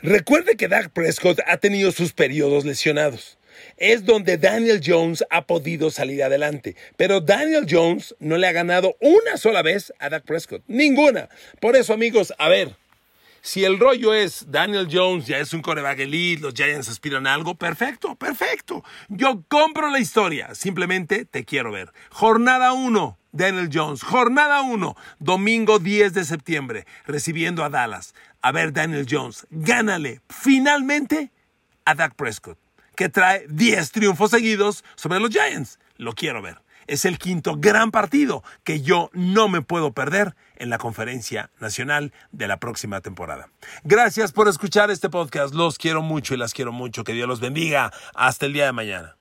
Recuerde 0.00 0.56
que 0.56 0.68
Dak 0.68 0.92
Prescott 0.92 1.40
ha 1.48 1.56
tenido 1.56 1.90
sus 1.90 2.12
periodos 2.12 2.64
lesionados 2.64 3.36
es 3.76 4.04
donde 4.04 4.38
Daniel 4.38 4.80
Jones 4.84 5.24
ha 5.30 5.46
podido 5.46 5.90
salir 5.90 6.22
adelante. 6.22 6.76
Pero 6.96 7.20
Daniel 7.20 7.66
Jones 7.68 8.14
no 8.18 8.36
le 8.36 8.46
ha 8.46 8.52
ganado 8.52 8.96
una 9.00 9.36
sola 9.36 9.62
vez 9.62 9.92
a 9.98 10.08
Dak 10.08 10.24
Prescott. 10.24 10.62
Ninguna. 10.66 11.28
Por 11.60 11.76
eso, 11.76 11.92
amigos, 11.92 12.32
a 12.38 12.48
ver. 12.48 12.76
Si 13.46 13.62
el 13.62 13.78
rollo 13.78 14.14
es 14.14 14.50
Daniel 14.50 14.88
Jones 14.90 15.26
ya 15.26 15.36
es 15.36 15.52
un 15.52 15.60
coreback 15.60 15.98
elite, 15.98 16.40
los 16.40 16.54
Giants 16.54 16.88
aspiran 16.88 17.26
a 17.26 17.34
algo, 17.34 17.54
perfecto, 17.54 18.14
perfecto. 18.14 18.82
Yo 19.10 19.44
compro 19.48 19.90
la 19.90 19.98
historia, 19.98 20.54
simplemente 20.54 21.26
te 21.26 21.44
quiero 21.44 21.70
ver. 21.70 21.92
Jornada 22.08 22.72
1, 22.72 23.18
Daniel 23.32 23.68
Jones. 23.70 24.02
Jornada 24.02 24.62
1, 24.62 24.96
domingo 25.18 25.78
10 25.78 26.14
de 26.14 26.24
septiembre, 26.24 26.86
recibiendo 27.04 27.64
a 27.64 27.68
Dallas. 27.68 28.14
A 28.40 28.50
ver, 28.50 28.72
Daniel 28.72 29.06
Jones, 29.06 29.46
gánale 29.50 30.22
finalmente 30.30 31.30
a 31.84 31.94
Dak 31.94 32.14
Prescott 32.14 32.63
que 32.96 33.08
trae 33.08 33.46
10 33.48 33.90
triunfos 33.92 34.30
seguidos 34.30 34.84
sobre 34.94 35.20
los 35.20 35.30
Giants. 35.30 35.78
Lo 35.96 36.14
quiero 36.14 36.42
ver. 36.42 36.58
Es 36.86 37.04
el 37.04 37.18
quinto 37.18 37.56
gran 37.56 37.90
partido 37.90 38.42
que 38.62 38.82
yo 38.82 39.10
no 39.12 39.48
me 39.48 39.62
puedo 39.62 39.92
perder 39.92 40.34
en 40.56 40.70
la 40.70 40.78
conferencia 40.78 41.50
nacional 41.60 42.12
de 42.32 42.48
la 42.48 42.58
próxima 42.58 43.00
temporada. 43.00 43.48
Gracias 43.84 44.32
por 44.32 44.48
escuchar 44.48 44.90
este 44.90 45.10
podcast. 45.10 45.54
Los 45.54 45.78
quiero 45.78 46.02
mucho 46.02 46.34
y 46.34 46.36
las 46.36 46.52
quiero 46.52 46.72
mucho. 46.72 47.04
Que 47.04 47.12
Dios 47.12 47.28
los 47.28 47.40
bendiga. 47.40 47.92
Hasta 48.14 48.46
el 48.46 48.52
día 48.52 48.66
de 48.66 48.72
mañana. 48.72 49.12